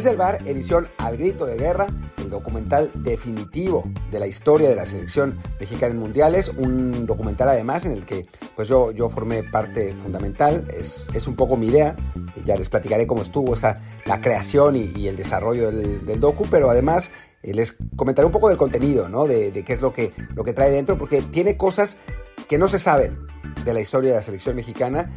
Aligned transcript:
Desde 0.00 0.12
el 0.12 0.16
bar, 0.16 0.38
edición 0.46 0.88
Al 0.96 1.18
Grito 1.18 1.44
de 1.44 1.58
Guerra, 1.58 1.86
el 2.16 2.30
documental 2.30 2.90
definitivo 2.94 3.82
de 4.10 4.18
la 4.18 4.26
historia 4.26 4.70
de 4.70 4.74
la 4.74 4.86
selección 4.86 5.38
mexicana 5.60 5.92
en 5.92 6.00
mundiales, 6.00 6.48
un 6.56 7.04
documental 7.04 7.50
además 7.50 7.84
en 7.84 7.92
el 7.92 8.06
que 8.06 8.24
pues 8.56 8.66
yo, 8.66 8.92
yo 8.92 9.10
formé 9.10 9.42
parte 9.42 9.94
fundamental, 9.94 10.66
es, 10.74 11.10
es 11.12 11.26
un 11.26 11.36
poco 11.36 11.58
mi 11.58 11.66
idea, 11.66 11.96
ya 12.46 12.56
les 12.56 12.70
platicaré 12.70 13.06
cómo 13.06 13.20
estuvo 13.20 13.52
esa, 13.52 13.78
la 14.06 14.22
creación 14.22 14.74
y, 14.74 15.06
el 15.06 15.16
desarrollo 15.16 15.70
del, 15.70 16.06
del, 16.06 16.18
docu, 16.18 16.46
pero 16.50 16.70
además 16.70 17.10
eh, 17.42 17.52
les 17.52 17.76
comentaré 17.94 18.24
un 18.24 18.32
poco 18.32 18.48
del 18.48 18.56
contenido, 18.56 19.10
¿no? 19.10 19.26
de, 19.26 19.50
de 19.50 19.64
qué 19.64 19.74
es 19.74 19.82
lo 19.82 19.92
que, 19.92 20.14
lo 20.34 20.44
que 20.44 20.54
trae 20.54 20.70
dentro, 20.70 20.96
porque 20.96 21.20
tiene 21.20 21.58
cosas 21.58 21.98
que 22.48 22.56
no 22.56 22.68
se 22.68 22.78
saben 22.78 23.18
de 23.66 23.74
la 23.74 23.82
historia 23.82 24.12
de 24.12 24.16
la 24.16 24.22
selección 24.22 24.56
mexicana 24.56 25.10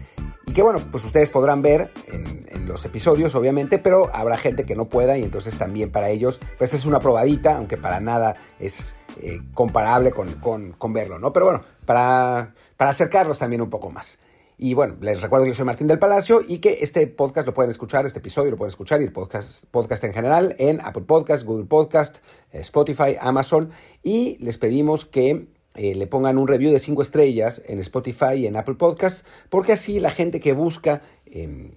y 0.46 0.52
que 0.52 0.62
bueno, 0.62 0.80
pues 0.92 1.06
ustedes 1.06 1.30
podrán 1.30 1.62
ver 1.62 1.90
en, 2.12 2.43
los 2.66 2.86
episodios, 2.86 3.36
obviamente, 3.36 3.80
pero 3.80 4.10
habrá 4.14 4.38
gente 4.38 4.66
que 4.66 4.76
no 4.76 4.90
pueda 4.90 5.18
y 5.18 5.24
entonces 5.24 5.58
también 5.58 5.92
para 5.92 6.10
ellos, 6.10 6.40
pues 6.58 6.74
es 6.74 6.86
una 6.86 7.00
probadita, 7.00 7.58
aunque 7.58 7.78
para 7.78 8.00
nada 8.00 8.36
es 8.60 8.96
eh, 9.22 9.40
comparable 9.54 10.12
con, 10.12 10.94
verlo, 10.94 11.20
¿no? 11.20 11.34
Pero 11.34 11.46
bueno, 11.46 11.64
para, 11.86 12.54
para 12.78 12.92
acercarlos 12.92 13.40
también 13.40 13.62
un 13.62 13.70
poco 13.70 13.90
más. 13.90 14.20
Y 14.58 14.76
bueno, 14.76 14.96
les 15.02 15.22
recuerdo 15.22 15.46
que 15.46 15.52
yo 15.52 15.56
soy 15.56 15.66
Martín 15.66 15.88
del 15.88 16.00
Palacio 16.00 16.42
y 16.48 16.60
que 16.60 16.78
este 16.82 17.06
podcast 17.08 17.48
lo 17.48 17.54
pueden 17.54 17.72
escuchar, 17.72 18.06
este 18.06 18.20
episodio 18.20 18.52
lo 18.52 18.58
pueden 18.58 18.70
escuchar 18.70 19.02
y 19.02 19.04
el 19.04 19.12
podcast, 19.12 19.66
podcast 19.66 20.04
en 20.04 20.14
general 20.14 20.56
en 20.60 20.80
Apple 20.82 21.04
Podcast, 21.04 21.44
Google 21.44 21.66
Podcast, 21.66 22.20
eh, 22.52 22.60
Spotify, 22.60 23.18
Amazon. 23.20 23.72
Y 24.04 24.38
les 24.44 24.58
pedimos 24.58 25.06
que 25.06 25.48
eh, 25.76 25.96
le 25.96 26.06
pongan 26.06 26.38
un 26.38 26.48
review 26.48 26.72
de 26.72 26.80
5 26.80 27.02
estrellas 27.02 27.64
en 27.66 27.80
Spotify 27.80 28.36
y 28.36 28.48
en 28.48 28.56
Apple 28.56 28.76
Podcasts, 28.76 29.26
porque 29.50 29.74
así 29.74 30.00
la 30.00 30.12
gente 30.12 30.40
que 30.40 30.54
busca 30.54 31.02
em, 31.26 31.72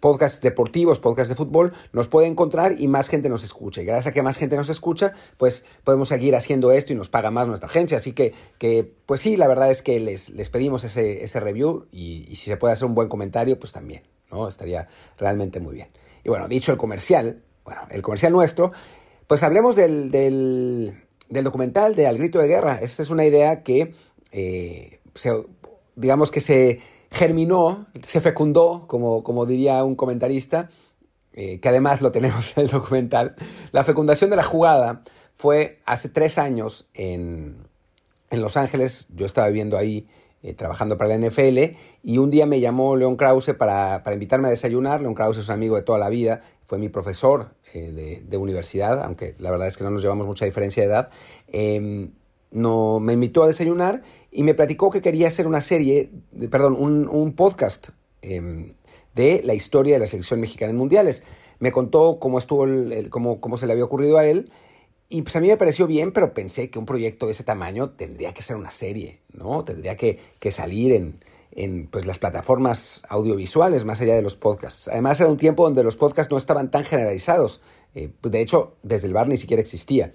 podcasts 0.00 0.40
deportivos, 0.40 0.98
podcasts 0.98 1.28
de 1.28 1.34
fútbol, 1.34 1.72
nos 1.92 2.08
puede 2.08 2.26
encontrar 2.26 2.74
y 2.78 2.88
más 2.88 3.08
gente 3.08 3.28
nos 3.28 3.44
escucha. 3.44 3.82
Y 3.82 3.84
gracias 3.84 4.08
a 4.08 4.12
que 4.12 4.22
más 4.22 4.36
gente 4.36 4.56
nos 4.56 4.68
escucha, 4.68 5.12
pues 5.36 5.64
podemos 5.84 6.08
seguir 6.08 6.34
haciendo 6.34 6.72
esto 6.72 6.92
y 6.92 6.96
nos 6.96 7.08
paga 7.08 7.30
más 7.30 7.46
nuestra 7.46 7.68
agencia. 7.68 7.98
Así 7.98 8.12
que, 8.12 8.34
que 8.58 8.92
pues 9.06 9.20
sí, 9.20 9.36
la 9.36 9.46
verdad 9.46 9.70
es 9.70 9.82
que 9.82 10.00
les, 10.00 10.30
les 10.30 10.50
pedimos 10.50 10.84
ese, 10.84 11.22
ese 11.24 11.40
review 11.40 11.86
y, 11.92 12.26
si 12.30 12.46
se 12.46 12.56
puede 12.56 12.72
hacer 12.72 12.86
un 12.86 12.94
buen 12.94 13.08
comentario, 13.08 13.58
pues 13.58 13.72
también, 13.72 14.02
¿no? 14.30 14.48
Estaría 14.48 14.88
realmente 15.18 15.60
muy 15.60 15.74
bien. 15.74 15.88
Y 16.24 16.28
bueno, 16.30 16.48
dicho 16.48 16.72
el 16.72 16.78
comercial, 16.78 17.42
bueno, 17.64 17.82
el 17.90 18.02
comercial 18.02 18.32
nuestro, 18.32 18.72
pues 19.26 19.42
hablemos 19.42 19.76
del 19.76 20.10
del 21.30 21.44
documental 21.44 21.94
de 21.94 22.06
Al 22.06 22.18
Grito 22.18 22.38
de 22.40 22.48
Guerra. 22.48 22.78
Esta 22.82 23.02
es 23.02 23.10
una 23.10 23.24
idea 23.24 23.62
que, 23.62 23.94
eh, 24.32 25.00
digamos 25.96 26.30
que 26.30 26.40
se 26.40 26.80
germinó, 27.10 27.86
se 28.02 28.20
fecundó, 28.20 28.86
como, 28.86 29.22
como 29.22 29.46
diría 29.46 29.82
un 29.84 29.96
comentarista, 29.96 30.68
eh, 31.32 31.60
que 31.60 31.68
además 31.68 32.00
lo 32.02 32.10
tenemos 32.10 32.56
en 32.56 32.64
el 32.64 32.70
documental. 32.70 33.36
La 33.72 33.84
fecundación 33.84 34.30
de 34.30 34.36
la 34.36 34.44
jugada 34.44 35.02
fue 35.34 35.80
hace 35.86 36.08
tres 36.08 36.38
años 36.38 36.88
en, 36.94 37.68
en 38.30 38.40
Los 38.40 38.56
Ángeles. 38.56 39.08
Yo 39.14 39.26
estaba 39.26 39.48
viviendo 39.48 39.76
ahí 39.76 40.06
eh, 40.42 40.54
trabajando 40.54 40.96
para 40.96 41.16
la 41.16 41.28
NFL 41.28 41.76
y 42.02 42.18
un 42.18 42.30
día 42.30 42.46
me 42.46 42.60
llamó 42.60 42.96
León 42.96 43.16
Krause 43.16 43.54
para, 43.58 44.02
para, 44.02 44.14
invitarme 44.14 44.48
a 44.48 44.50
desayunar. 44.50 45.02
León 45.02 45.14
Krause 45.14 45.38
es 45.38 45.48
un 45.48 45.54
amigo 45.54 45.76
de 45.76 45.82
toda 45.82 45.98
la 45.98 46.08
vida, 46.08 46.40
fue 46.64 46.78
mi 46.78 46.88
profesor 46.88 47.54
eh, 47.74 47.90
de, 47.90 48.22
de, 48.22 48.36
universidad, 48.36 49.02
aunque 49.04 49.34
la 49.38 49.50
verdad 49.50 49.68
es 49.68 49.76
que 49.76 49.84
no 49.84 49.90
nos 49.90 50.02
llevamos 50.02 50.26
mucha 50.26 50.44
diferencia 50.44 50.82
de 50.82 50.88
edad. 50.88 51.10
No, 52.50 53.00
me 53.00 53.12
invitó 53.12 53.42
a 53.42 53.46
desayunar 53.46 54.02
y 54.30 54.42
me 54.42 54.54
platicó 54.54 54.90
que 54.90 55.00
quería 55.00 55.28
hacer 55.28 55.46
una 55.46 55.60
serie, 55.60 56.10
perdón, 56.50 56.76
un, 56.78 57.08
un 57.08 57.32
podcast 57.34 57.90
em, 58.22 58.74
de 59.14 59.42
la 59.44 59.54
historia 59.54 59.94
de 59.94 60.00
la 60.00 60.06
selección 60.06 60.40
mexicana 60.40 60.70
en 60.70 60.76
mundiales. 60.76 61.22
Me 61.58 61.72
contó 61.72 62.18
cómo 62.18 62.38
estuvo, 62.38 62.64
el, 62.64 63.08
cómo, 63.10 63.40
cómo 63.40 63.56
se 63.56 63.66
le 63.66 63.72
había 63.72 63.84
ocurrido 63.84 64.18
a 64.18 64.26
él 64.26 64.50
y 65.12 65.22
pues 65.22 65.34
a 65.34 65.40
mí 65.40 65.48
me 65.48 65.56
pareció 65.56 65.88
bien, 65.88 66.12
pero 66.12 66.32
pensé 66.32 66.70
que 66.70 66.78
un 66.78 66.86
proyecto 66.86 67.26
de 67.26 67.32
ese 67.32 67.42
tamaño 67.42 67.90
tendría 67.90 68.32
que 68.32 68.42
ser 68.42 68.54
una 68.54 68.70
serie, 68.70 69.18
¿no? 69.32 69.64
Tendría 69.64 69.96
que, 69.96 70.20
salir 70.52 70.92
en, 70.92 71.18
en 71.50 71.88
pues, 71.88 72.06
las 72.06 72.20
plataformas 72.20 73.02
audiovisuales 73.08 73.84
más 73.84 74.00
allá 74.00 74.14
de 74.14 74.22
los 74.22 74.36
podcasts. 74.36 74.86
Además 74.86 75.20
era 75.20 75.28
un 75.28 75.36
tiempo 75.36 75.64
donde 75.64 75.82
los 75.82 75.96
podcasts 75.96 76.30
no 76.30 76.38
estaban 76.38 76.70
tan 76.70 76.84
generalizados. 76.84 77.60
Eh, 77.96 78.08
pues, 78.20 78.30
de 78.30 78.40
hecho, 78.40 78.76
desde 78.84 79.08
el 79.08 79.12
bar 79.12 79.26
ni 79.26 79.36
siquiera 79.36 79.60
existía. 79.60 80.12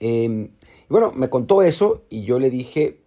Em, 0.00 0.48
y 0.84 0.92
bueno, 0.92 1.12
me 1.12 1.30
contó 1.30 1.62
eso 1.62 2.02
y 2.10 2.24
yo 2.24 2.38
le 2.38 2.50
dije, 2.50 3.00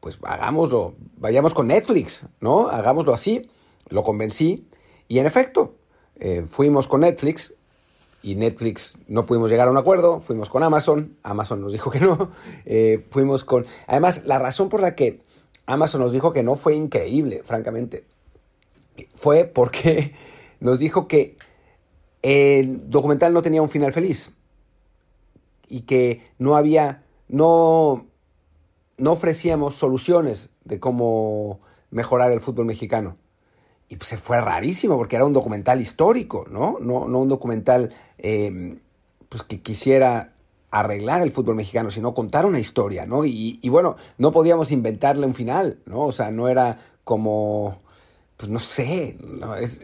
pues 0.00 0.18
hagámoslo, 0.22 0.94
vayamos 1.16 1.54
con 1.54 1.68
Netflix, 1.68 2.26
¿no? 2.40 2.68
Hagámoslo 2.68 3.12
así. 3.14 3.50
Lo 3.90 4.02
convencí 4.02 4.66
y 5.08 5.18
en 5.18 5.26
efecto, 5.26 5.74
eh, 6.16 6.44
fuimos 6.48 6.88
con 6.88 7.02
Netflix 7.02 7.54
y 8.22 8.36
Netflix 8.36 8.98
no 9.06 9.26
pudimos 9.26 9.50
llegar 9.50 9.68
a 9.68 9.70
un 9.70 9.76
acuerdo, 9.76 10.20
fuimos 10.20 10.48
con 10.48 10.62
Amazon, 10.62 11.16
Amazon 11.22 11.60
nos 11.60 11.72
dijo 11.72 11.90
que 11.90 12.00
no, 12.00 12.30
eh, 12.64 13.04
fuimos 13.10 13.44
con... 13.44 13.66
Además, 13.86 14.22
la 14.24 14.38
razón 14.38 14.70
por 14.70 14.80
la 14.80 14.94
que 14.94 15.20
Amazon 15.66 16.00
nos 16.00 16.12
dijo 16.12 16.32
que 16.32 16.42
no 16.42 16.56
fue 16.56 16.74
increíble, 16.74 17.42
francamente, 17.44 18.04
fue 19.14 19.44
porque 19.44 20.14
nos 20.60 20.78
dijo 20.78 21.06
que 21.06 21.36
el 22.22 22.88
documental 22.90 23.34
no 23.34 23.42
tenía 23.42 23.60
un 23.60 23.68
final 23.68 23.92
feliz 23.92 24.30
y 25.68 25.82
que 25.82 26.22
no 26.38 26.56
había, 26.56 27.03
no, 27.34 28.06
no 28.96 29.12
ofrecíamos 29.12 29.74
soluciones 29.74 30.50
de 30.64 30.78
cómo 30.78 31.60
mejorar 31.90 32.30
el 32.30 32.40
fútbol 32.40 32.66
mexicano. 32.66 33.16
Y 33.88 33.96
pues 33.96 34.08
se 34.08 34.16
fue 34.16 34.40
rarísimo 34.40 34.96
porque 34.96 35.16
era 35.16 35.24
un 35.24 35.32
documental 35.32 35.80
histórico, 35.80 36.46
¿no? 36.48 36.78
No, 36.80 37.08
no 37.08 37.18
un 37.18 37.28
documental 37.28 37.92
em, 38.18 38.78
pues 39.28 39.42
que 39.42 39.60
quisiera 39.60 40.32
arreglar 40.70 41.22
el 41.22 41.32
fútbol 41.32 41.56
mexicano, 41.56 41.90
sino 41.90 42.14
contar 42.14 42.46
una 42.46 42.60
historia, 42.60 43.04
¿no? 43.04 43.24
Y, 43.24 43.60
bueno, 43.68 43.96
no 44.16 44.30
podíamos 44.30 44.70
inventarle 44.70 45.26
un 45.26 45.34
final, 45.34 45.78
¿no? 45.86 46.02
O 46.02 46.12
sea, 46.12 46.30
no 46.30 46.48
era 46.48 46.78
como, 47.02 47.80
pues 48.36 48.48
no 48.48 48.58
sé, 48.60 49.16
¿no? 49.20 49.56
Es, 49.56 49.82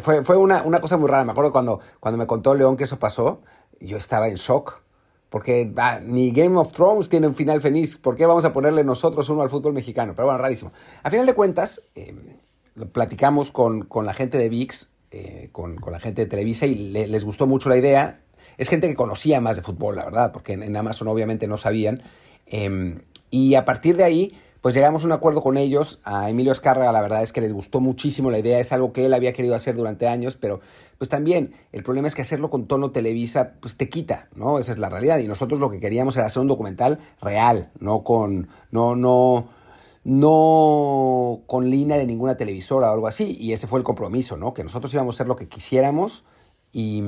fue, 0.00 0.24
fue 0.24 0.36
una, 0.36 0.62
una, 0.62 0.80
cosa 0.80 0.96
muy 0.98 1.08
rara. 1.08 1.24
Me 1.24 1.32
acuerdo 1.32 1.52
cuando, 1.52 1.80
cuando 2.00 2.18
me 2.18 2.26
contó 2.26 2.54
León 2.54 2.76
que 2.76 2.84
eso 2.84 2.98
pasó, 2.98 3.40
yo 3.80 3.96
estaba 3.96 4.28
en 4.28 4.36
shock. 4.36 4.85
Porque 5.30 5.70
ni 6.04 6.30
Game 6.30 6.56
of 6.56 6.72
Thrones 6.72 7.08
tiene 7.08 7.26
un 7.26 7.34
final 7.34 7.60
feliz. 7.60 7.96
¿Por 7.96 8.14
qué 8.14 8.26
vamos 8.26 8.44
a 8.44 8.52
ponerle 8.52 8.84
nosotros 8.84 9.28
uno 9.28 9.42
al 9.42 9.50
fútbol 9.50 9.72
mexicano? 9.72 10.14
Pero 10.14 10.26
bueno, 10.26 10.38
rarísimo. 10.38 10.72
A 11.02 11.10
final 11.10 11.26
de 11.26 11.34
cuentas, 11.34 11.82
em, 11.94 12.36
platicamos 12.92 13.50
con, 13.50 13.88
la 14.04 14.14
gente 14.14 14.38
de 14.38 14.48
VIX, 14.48 14.90
eh, 15.10 15.48
con, 15.52 15.76
la 15.90 16.00
gente 16.00 16.22
de 16.22 16.28
Televisa 16.28 16.66
y 16.66 16.74
les 16.90 17.24
gustó 17.24 17.46
mucho 17.46 17.68
la 17.68 17.76
idea. 17.76 18.20
Es 18.56 18.68
gente 18.68 18.88
que 18.88 18.94
conocía 18.94 19.40
más 19.40 19.56
de 19.56 19.62
fútbol, 19.62 19.96
la 19.96 20.04
verdad, 20.04 20.32
porque 20.32 20.52
en, 20.52 20.76
Amazon 20.76 21.08
obviamente 21.08 21.46
no 21.48 21.56
sabían. 21.56 22.02
Em, 22.46 23.00
y 23.30 23.54
a 23.54 23.64
partir 23.64 23.96
de 23.96 24.04
ahí, 24.04 24.38
pues 24.66 24.74
llegamos 24.74 25.04
a 25.04 25.06
un 25.06 25.12
acuerdo 25.12 25.44
con 25.44 25.58
ellos. 25.58 26.00
A 26.02 26.28
Emilio 26.28 26.50
Escarra, 26.50 26.90
la 26.90 27.00
verdad 27.00 27.22
es 27.22 27.32
que 27.32 27.40
les 27.40 27.52
gustó 27.52 27.80
muchísimo 27.80 28.32
la 28.32 28.40
idea. 28.40 28.58
Es 28.58 28.72
algo 28.72 28.92
que 28.92 29.06
él 29.06 29.14
había 29.14 29.32
querido 29.32 29.54
hacer 29.54 29.76
durante 29.76 30.08
años, 30.08 30.36
pero 30.36 30.58
pues 30.98 31.08
también 31.08 31.52
el 31.70 31.84
problema 31.84 32.08
es 32.08 32.16
que 32.16 32.22
hacerlo 32.22 32.50
con 32.50 32.66
tono 32.66 32.90
Televisa, 32.90 33.52
pues 33.60 33.76
te 33.76 33.88
quita, 33.88 34.26
¿no? 34.34 34.58
Esa 34.58 34.72
es 34.72 34.78
la 34.78 34.88
realidad. 34.88 35.20
Y 35.20 35.28
nosotros 35.28 35.60
lo 35.60 35.70
que 35.70 35.78
queríamos 35.78 36.16
era 36.16 36.26
hacer 36.26 36.42
un 36.42 36.48
documental 36.48 36.98
real, 37.22 37.70
no 37.78 38.02
con, 38.02 38.48
no, 38.72 38.96
no, 38.96 39.50
no 40.02 41.42
con 41.46 41.70
línea 41.70 41.96
de 41.96 42.06
ninguna 42.06 42.36
televisora 42.36 42.90
o 42.90 42.94
algo 42.94 43.06
así. 43.06 43.36
Y 43.38 43.52
ese 43.52 43.68
fue 43.68 43.78
el 43.78 43.84
compromiso, 43.84 44.36
¿no? 44.36 44.52
Que 44.52 44.64
nosotros 44.64 44.92
íbamos 44.92 45.14
a 45.14 45.16
hacer 45.18 45.28
lo 45.28 45.36
que 45.36 45.46
quisiéramos 45.46 46.24
y, 46.72 47.04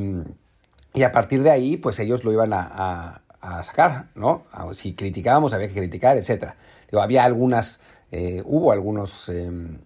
y 0.94 1.02
a 1.02 1.10
partir 1.10 1.42
de 1.42 1.50
ahí, 1.50 1.76
pues 1.76 1.98
ellos 1.98 2.22
lo 2.22 2.32
iban 2.32 2.52
a, 2.52 2.70
a, 2.72 3.22
sacar, 3.62 4.08
¿no? 4.14 4.44
Si 4.72 4.94
criticábamos, 4.94 5.52
había 5.52 5.68
que 5.68 5.74
criticar, 5.74 6.16
etc. 6.16 6.52
Había 6.92 7.24
algunas, 7.24 7.80
eh, 8.10 8.42
hubo 8.44 8.72
algunos 8.72 9.28
em, 9.28 9.78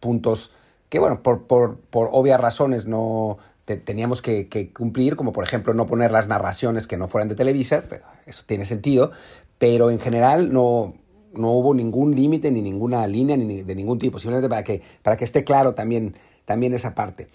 puntos 0.00 0.52
que, 0.88 0.98
bueno, 0.98 1.22
por, 1.22 1.46
por, 1.46 1.78
por 1.78 2.08
obvias 2.12 2.40
razones 2.40 2.86
no 2.86 3.38
teníamos 3.64 4.22
que, 4.22 4.70
cumplir, 4.72 5.16
como 5.16 5.32
por 5.32 5.42
ejemplo 5.42 5.74
no 5.74 5.86
poner 5.86 6.12
las 6.12 6.28
narraciones 6.28 6.86
que 6.86 6.96
no 6.96 7.08
fueran 7.08 7.28
de 7.28 7.34
Televisa, 7.34 7.82
eso 8.24 8.44
tiene 8.46 8.64
sentido, 8.64 9.10
pero 9.58 9.90
en 9.90 9.98
general 9.98 10.52
no 10.52 10.94
no 11.36 11.52
hubo 11.52 11.74
ningún 11.74 12.14
límite 12.14 12.50
ni 12.50 12.62
ninguna 12.62 13.06
línea 13.06 13.36
ni 13.36 13.62
de 13.62 13.74
ningún 13.74 13.98
tipo, 13.98 14.18
simplemente 14.18 14.48
para 14.48 14.64
que, 14.64 14.82
para 15.02 15.16
que 15.16 15.24
esté 15.24 15.44
claro 15.44 15.74
también, 15.74 16.14
también 16.44 16.74
esa 16.74 16.94
parte. 16.94 17.28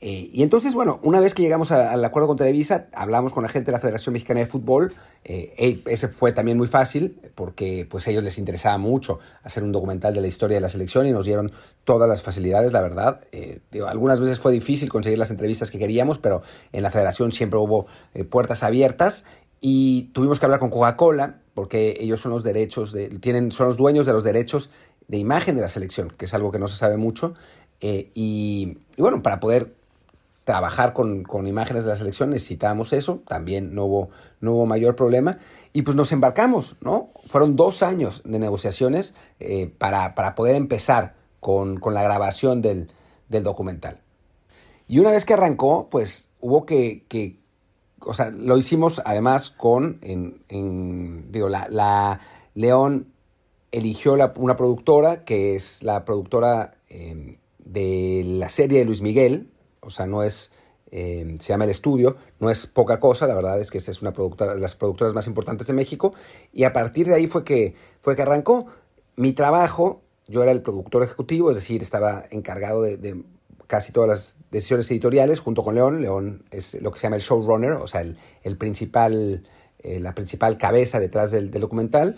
Eh, 0.00 0.30
y 0.32 0.42
entonces, 0.42 0.74
bueno, 0.74 1.00
una 1.02 1.18
vez 1.18 1.34
que 1.34 1.42
llegamos 1.42 1.72
al 1.72 2.04
acuerdo 2.04 2.28
con 2.28 2.36
Televisa, 2.36 2.86
hablamos 2.92 3.32
con 3.32 3.42
la 3.42 3.48
gente 3.48 3.66
de 3.66 3.72
la 3.72 3.80
Federación 3.80 4.12
Mexicana 4.12 4.40
de 4.40 4.46
Fútbol. 4.46 4.94
Eh, 5.24 5.82
ese 5.86 6.08
fue 6.08 6.32
también 6.32 6.56
muy 6.56 6.68
fácil 6.68 7.18
porque 7.34 7.86
pues 7.90 8.06
a 8.06 8.10
ellos 8.10 8.22
les 8.22 8.38
interesaba 8.38 8.78
mucho 8.78 9.18
hacer 9.42 9.64
un 9.64 9.72
documental 9.72 10.14
de 10.14 10.20
la 10.20 10.28
historia 10.28 10.56
de 10.56 10.60
la 10.60 10.68
selección 10.68 11.06
y 11.06 11.10
nos 11.10 11.24
dieron 11.24 11.50
todas 11.84 12.08
las 12.08 12.22
facilidades, 12.22 12.72
la 12.72 12.80
verdad. 12.80 13.20
Eh, 13.32 13.60
algunas 13.86 14.20
veces 14.20 14.38
fue 14.38 14.52
difícil 14.52 14.88
conseguir 14.88 15.18
las 15.18 15.30
entrevistas 15.30 15.70
que 15.70 15.78
queríamos, 15.78 16.18
pero 16.18 16.42
en 16.72 16.82
la 16.82 16.90
Federación 16.90 17.32
siempre 17.32 17.58
hubo 17.58 17.86
puertas 18.30 18.62
abiertas 18.62 19.24
y 19.60 20.10
tuvimos 20.14 20.38
que 20.38 20.46
hablar 20.46 20.60
con 20.60 20.70
Coca-Cola 20.70 21.40
porque 21.54 21.96
ellos 21.98 22.20
son 22.20 22.30
los 22.30 22.44
derechos 22.44 22.92
de, 22.92 23.08
tienen, 23.18 23.50
son 23.50 23.66
los 23.66 23.76
dueños 23.76 24.06
de 24.06 24.12
los 24.12 24.22
derechos 24.22 24.70
de 25.08 25.16
imagen 25.16 25.56
de 25.56 25.62
la 25.62 25.68
selección, 25.68 26.12
que 26.16 26.26
es 26.26 26.34
algo 26.34 26.52
que 26.52 26.60
no 26.60 26.68
se 26.68 26.76
sabe 26.76 26.96
mucho. 26.96 27.34
Eh, 27.80 28.10
y, 28.14 28.78
bueno, 28.96 29.22
para 29.22 29.40
poder 29.40 29.74
trabajar 30.48 30.94
con, 30.94 31.24
con, 31.24 31.46
imágenes 31.46 31.84
de 31.84 31.90
la 31.90 31.96
selección, 31.96 32.30
necesitábamos 32.30 32.94
eso, 32.94 33.20
también 33.28 33.74
no 33.74 33.84
hubo, 33.84 34.08
no 34.40 34.54
hubo 34.54 34.64
mayor 34.64 34.96
problema, 34.96 35.36
y 35.74 35.82
pues 35.82 35.94
nos 35.94 36.10
embarcamos, 36.10 36.78
¿no? 36.80 37.10
Fueron 37.26 37.54
dos 37.54 37.82
años 37.82 38.22
de 38.24 38.38
negociaciones 38.38 39.14
eh, 39.40 39.70
para, 39.76 40.14
para, 40.14 40.34
poder 40.34 40.54
empezar 40.54 41.16
con, 41.38 41.78
con 41.78 41.92
la 41.92 42.02
grabación 42.02 42.62
del, 42.62 42.90
del, 43.28 43.42
documental. 43.42 44.00
Y 44.88 45.00
una 45.00 45.10
vez 45.10 45.26
que 45.26 45.34
arrancó, 45.34 45.90
pues 45.90 46.30
hubo 46.40 46.64
que, 46.64 47.04
que 47.08 47.38
o 48.00 48.14
sea, 48.14 48.30
lo 48.30 48.56
hicimos 48.56 49.02
además 49.04 49.50
con, 49.50 49.98
en, 50.00 50.42
en 50.48 51.30
digo, 51.30 51.50
la, 51.50 51.66
la 51.68 52.20
León 52.54 53.12
eligió 53.70 54.14
una 54.36 54.56
productora 54.56 55.26
que 55.26 55.56
es 55.56 55.82
la 55.82 56.06
productora 56.06 56.70
eh, 56.88 57.36
de 57.58 58.22
la 58.24 58.48
serie 58.48 58.78
de 58.78 58.86
Luis 58.86 59.02
Miguel, 59.02 59.50
o 59.88 59.90
sea, 59.90 60.06
no 60.06 60.22
es, 60.22 60.50
eh, 60.90 61.36
se 61.40 61.48
llama 61.48 61.64
El 61.64 61.70
Estudio, 61.70 62.16
no 62.40 62.50
es 62.50 62.66
poca 62.66 63.00
cosa, 63.00 63.26
la 63.26 63.34
verdad 63.34 63.60
es 63.60 63.70
que 63.70 63.78
es 63.78 64.02
una 64.02 64.12
productora, 64.12 64.54
de 64.54 64.60
las 64.60 64.76
productoras 64.76 65.14
más 65.14 65.26
importantes 65.26 65.66
de 65.66 65.72
México, 65.72 66.14
y 66.52 66.64
a 66.64 66.72
partir 66.72 67.08
de 67.08 67.14
ahí 67.14 67.26
fue 67.26 67.44
que, 67.44 67.74
fue 68.00 68.14
que 68.14 68.22
arrancó. 68.22 68.66
Mi 69.16 69.32
trabajo, 69.32 70.00
yo 70.28 70.42
era 70.42 70.52
el 70.52 70.62
productor 70.62 71.02
ejecutivo, 71.02 71.50
es 71.50 71.56
decir, 71.56 71.82
estaba 71.82 72.24
encargado 72.30 72.82
de, 72.82 73.24
casi 73.66 73.92
todas 73.92 74.08
las 74.08 74.36
decisiones 74.50 74.90
editoriales 74.90 75.40
junto 75.40 75.62
con 75.62 75.74
León. 75.74 76.00
León 76.00 76.44
es 76.50 76.80
lo 76.80 76.92
que 76.92 76.98
se 76.98 77.04
llama 77.04 77.16
el 77.16 77.22
showrunner, 77.22 77.72
o 77.72 77.86
sea, 77.86 78.00
el, 78.00 78.16
el 78.42 78.56
principal, 78.56 79.42
eh, 79.80 80.00
la 80.00 80.14
principal 80.14 80.58
cabeza 80.58 81.00
detrás 81.00 81.30
del, 81.30 81.50
del 81.50 81.60
documental. 81.60 82.16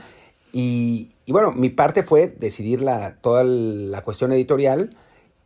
Y, 0.53 1.13
y, 1.27 1.33
bueno, 1.33 1.53
mi 1.53 1.71
parte 1.71 2.03
fue 2.03 2.29
decidir 2.29 2.81
la, 2.81 3.17
toda 3.21 3.45
la 3.45 4.03
cuestión 4.03 4.33
editorial 4.33 4.97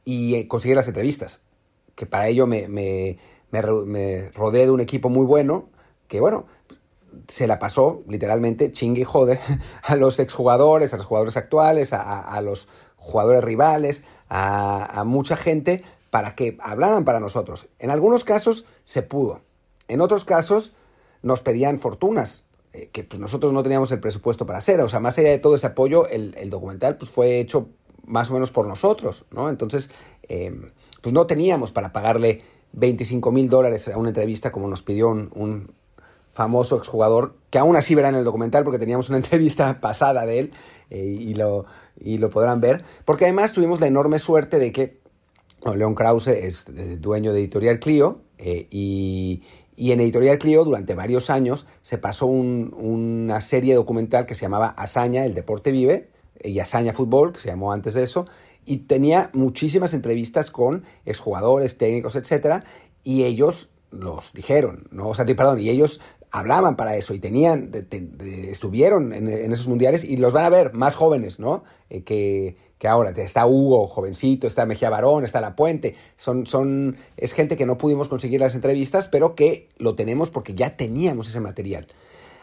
y 0.05 0.35
eh, 0.35 0.49
conseguir 0.49 0.77
las 0.77 0.89
entrevistas, 0.89 1.41
que 1.95 2.07
para 2.07 2.29
ello 2.29 2.47
me, 2.47 2.69
me, 2.69 3.19
me, 3.51 4.31
rodeé 4.31 4.65
de 4.65 4.71
un 4.71 4.81
equipo 4.81 5.09
muy 5.11 5.27
bueno, 5.27 5.69
que 6.09 6.21
bueno, 6.21 6.47
se 7.29 7.47
la 7.47 7.59
pasó 7.59 8.03
literalmente 8.09 8.73
chingue 8.73 9.03
y 9.03 9.05
jode 9.05 9.39
a 9.83 9.97
los 9.97 10.19
exjugadores, 10.19 10.93
a 10.93 10.97
los 10.97 11.07
jugadores 11.07 11.37
actuales, 11.37 11.93
a, 11.93 12.41
los 12.41 12.69
jugadores 12.97 13.45
rivales, 13.45 14.03
a, 14.29 15.01
a, 15.01 15.05
mucha 15.05 15.37
gente 15.37 15.83
para 16.11 16.35
que 16.35 16.57
hablaran 16.61 17.05
para 17.05 17.21
nosotros. 17.21 17.69
En 17.79 17.91
algunos 17.91 18.25
casos 18.25 18.65
se 18.85 19.03
pudo, 19.03 19.43
en 19.89 20.01
otros 20.01 20.25
casos 20.25 20.73
nos 21.23 21.41
pedían 21.41 21.79
fortunas 21.79 22.45
eh, 22.75 22.91
que 22.91 23.05
pues, 23.05 23.21
nosotros 23.21 23.53
no 23.53 23.63
teníamos 23.63 23.93
el 23.93 24.01
presupuesto 24.01 24.47
para 24.47 24.59
hacer. 24.59 24.81
O 24.81 24.89
sea, 24.89 25.01
más 25.01 25.17
allá 25.17 25.31
de 25.31 25.39
todo 25.39 25.55
ese 25.55 25.69
apoyo, 25.69 26.09
el, 26.09 26.35
el 26.37 26.51
documental 26.51 26.97
pues, 26.97 27.11
fue 27.11 27.39
hecho 27.39 27.69
más 28.07 28.31
o 28.31 28.35
menos 28.35 28.51
por 28.51 28.67
nosotros, 28.67 29.27
¿no? 29.33 29.49
Entonces, 29.49 29.91
eh, 30.29 30.53
pues 31.01 31.13
no 31.13 31.27
teníamos 31.27 31.73
para 31.73 31.93
pagarle 31.93 32.43
25 32.73 33.33
mil 33.33 33.49
dólares 33.49 33.89
a 33.89 33.99
una 33.99 34.11
entrevista 34.11 34.53
como 34.53 34.69
nos 34.69 34.83
pidió 34.83 35.09
un, 35.09 35.73
famoso 36.33 36.77
exjugador, 36.77 37.37
que 37.51 37.59
aún 37.59 37.77
así 37.77 37.95
verán 37.95 38.15
en 38.15 38.19
el 38.19 38.25
documental 38.25 38.65
porque 38.65 38.81
teníamos 38.81 39.09
una 39.09 39.19
entrevista 39.19 39.81
pasada 39.81 40.27
de 40.27 40.41
él 40.41 40.53
eh, 40.91 41.05
y, 41.05 41.35
lo, 41.35 41.65
y 42.01 42.19
lo 42.19 42.29
podrán 42.29 42.61
ver, 42.61 42.83
porque 43.05 43.25
además 43.25 43.53
tuvimos 43.53 43.81
la 43.81 43.87
enorme 43.87 44.19
suerte 44.19 44.59
de 44.59 44.73
que 44.73 44.99
bueno, 45.63 45.79
León 45.79 45.95
Krause 45.95 46.29
es 46.29 46.67
dueño 47.01 47.33
de 47.33 47.39
Editorial 47.39 47.79
Clio 47.79 48.21
eh, 48.39 48.67
y, 48.71 49.43
y 49.77 49.93
en 49.93 50.01
Editorial 50.01 50.39
Clio 50.39 50.65
durante 50.65 50.95
varios 50.95 51.31
años 51.31 51.67
se 51.83 51.99
pasó 51.99 52.27
un, 52.27 52.75
una 52.77 53.41
serie 53.41 53.75
documental 53.75 54.27
que 54.27 54.35
se 54.35 54.43
llamaba 54.43 54.69
Hazaña, 54.69 55.25
el 55.25 55.35
deporte 55.35 55.71
vive, 55.71 56.11
y 56.45 56.59
Hazaña 56.61 56.93
Fútbol, 56.93 57.33
que 57.33 57.41
se 57.41 57.49
llamó 57.49 57.73
antes 57.73 57.95
de 57.95 58.03
eso, 58.03 58.27
y 58.67 58.79
tenía 58.79 59.31
muchísimas 59.33 59.95
entrevistas 59.95 60.51
con 60.51 60.85
exjugadores, 61.05 61.77
técnicos, 61.77 62.17
etcétera, 62.17 62.65
y 63.03 63.25
ellos 63.25 63.71
los 63.91 64.33
dijeron, 64.33 64.89
¿no? 64.91 65.09
O 65.09 65.15
sea, 65.15 65.25
perdón, 65.25 65.61
y 65.61 65.69
ellos 65.69 66.01
hablaban 66.31 66.75
para 66.75 66.97
eso 66.97 67.15
y 67.15 67.21
tenían, 67.21 67.71
estuvieron 68.49 69.13
en, 69.13 69.29
en, 69.29 69.53
esos 69.53 69.69
mundiales 69.69 70.03
y 70.03 70.17
los 70.17 70.33
van 70.33 70.45
a 70.45 70.51
ver 70.51 70.73
más 70.73 70.97
jóvenes, 70.97 71.39
¿no? 71.39 71.63
Eh, 71.91 72.03
que, 72.03 72.57
que, 72.79 72.89
ahora 72.89 73.11
está 73.11 73.47
Hugo, 73.47 73.87
jovencito, 73.87 74.49
está 74.49 74.67
Mejía 74.67 74.91
Barón, 74.91 75.25
está 75.25 75.41
La 75.41 75.55
Puente, 75.55 75.95
son, 76.17 76.45
son, 76.47 76.97
es 77.17 77.35
gente 77.35 77.57
que 77.57 77.67
no 77.67 77.79
pudimos 77.79 78.09
conseguir 78.09 78.41
las 78.41 78.57
entrevistas, 78.57 79.07
pero 79.07 79.37
que 79.37 79.69
lo 79.79 79.95
tenemos 79.95 80.31
porque 80.31 80.55
ya 80.55 80.77
teníamos 80.77 81.29
ese 81.29 81.39
material. 81.39 81.87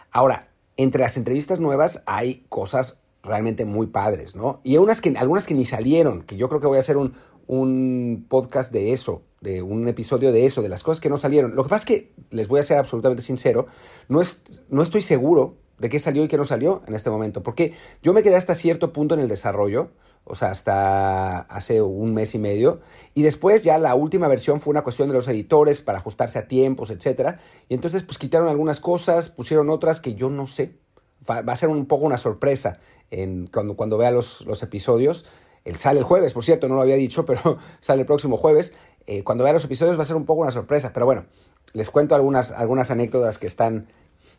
Ahora, 0.10 0.48
entre 0.78 1.02
las 1.02 1.18
entrevistas 1.18 1.60
nuevas 1.60 2.02
hay 2.06 2.46
cosas 2.48 3.02
realmente 3.24 3.66
muy 3.66 3.88
padres, 3.88 4.36
¿no? 4.36 4.62
Y 4.64 4.78
unas 4.78 5.02
que, 5.02 5.14
algunas 5.18 5.46
que 5.48 5.54
ni 5.54 5.66
salieron, 5.66 6.24
que 6.24 6.38
yo 6.38 6.50
creo 6.50 6.60
que 6.62 6.68
voy 6.68 6.78
a 6.78 6.82
hacer 6.82 6.98
un, 6.98 7.14
un 7.48 8.26
podcast 8.30 8.72
de 8.72 8.94
eso, 8.94 9.24
de 9.42 9.62
un 9.62 9.88
episodio 9.88 10.32
de 10.32 10.46
eso, 10.46 10.62
de 10.62 10.70
las 10.70 10.84
cosas 10.84 11.02
que 11.02 11.10
no 11.10 11.18
salieron. 11.18 11.56
Lo 11.56 11.64
que 11.64 11.70
pasa 11.70 11.82
es 11.82 11.86
que, 11.86 12.14
les 12.30 12.48
voy 12.48 12.60
a 12.60 12.64
ser 12.64 12.78
absolutamente 12.78 13.22
sincero, 13.22 13.68
no, 14.08 14.22
es, 14.22 14.42
no 14.70 14.82
estoy 14.82 15.02
seguro 15.02 15.58
de 15.78 15.90
qué 15.90 16.00
salió 16.00 16.24
y 16.24 16.28
qué 16.28 16.38
no 16.38 16.46
salió 16.46 16.82
en 16.88 16.94
este 16.94 17.10
momento, 17.10 17.44
porque 17.44 17.74
yo 18.02 18.14
me 18.14 18.22
quedé 18.22 18.36
hasta 18.36 18.56
cierto 18.56 18.94
punto 18.94 19.16
en 19.16 19.22
el 19.22 19.28
desarrollo, 19.28 19.92
o 20.24 20.36
sea, 20.36 20.52
hasta 20.52 21.40
hace 21.40 21.82
un 21.82 22.14
mes 22.14 22.36
y 22.36 22.40
medio, 22.40 22.82
y 23.16 23.24
después 23.24 23.64
ya 23.64 23.80
la 23.80 23.96
última 23.96 24.28
versión 24.28 24.62
fue 24.62 24.72
una 24.72 24.84
cuestión 24.84 25.10
de 25.10 25.16
los 25.16 25.28
editores 25.28 25.82
para 25.82 25.98
ajustarse 25.98 26.38
a 26.38 26.48
tiempos, 26.48 26.92
etcétera, 26.92 27.40
y 27.68 27.74
entonces 27.74 28.04
pues 28.04 28.20
quitaron 28.20 28.48
algunas 28.48 28.80
cosas, 28.80 29.30
pusieron 29.30 29.72
otras 29.72 30.00
que 30.00 30.14
yo 30.14 30.30
no 30.30 30.46
sé, 30.46 30.78
va, 31.30 31.40
a 31.40 31.56
ser 31.56 31.70
un 31.70 31.86
poco 31.86 32.06
una 32.06 32.18
sorpresa 32.18 32.80
en, 33.10 33.48
cuando, 33.48 33.76
cuando 33.76 33.98
vea 33.98 34.12
los, 34.12 34.46
episodios, 34.62 35.26
él 35.66 35.76
sale 35.76 36.00
el 36.00 36.06
jueves, 36.06 36.34
por 36.34 36.44
cierto, 36.44 36.68
no 36.68 36.76
lo 36.76 36.82
había 36.82 36.96
dicho, 36.96 37.26
pero 37.28 37.58
sale 37.80 38.02
el 38.02 38.08
próximo 38.08 38.38
jueves. 38.38 38.74
Eh, 39.08 39.24
cuando 39.24 39.44
vea 39.44 39.54
los 39.54 39.66
episodios 39.66 39.98
va 39.98 40.04
a 40.04 40.06
ser 40.06 40.16
un 40.16 40.26
poco 40.26 40.42
una 40.42 40.52
sorpresa, 40.52 40.94
pero 40.94 41.06
bueno, 41.06 41.26
les 41.74 41.90
cuento 41.90 42.16
algunas, 42.16 42.52
algunas 42.52 42.92
anécdotas 42.92 43.38
que 43.38 43.48
están 43.48 43.88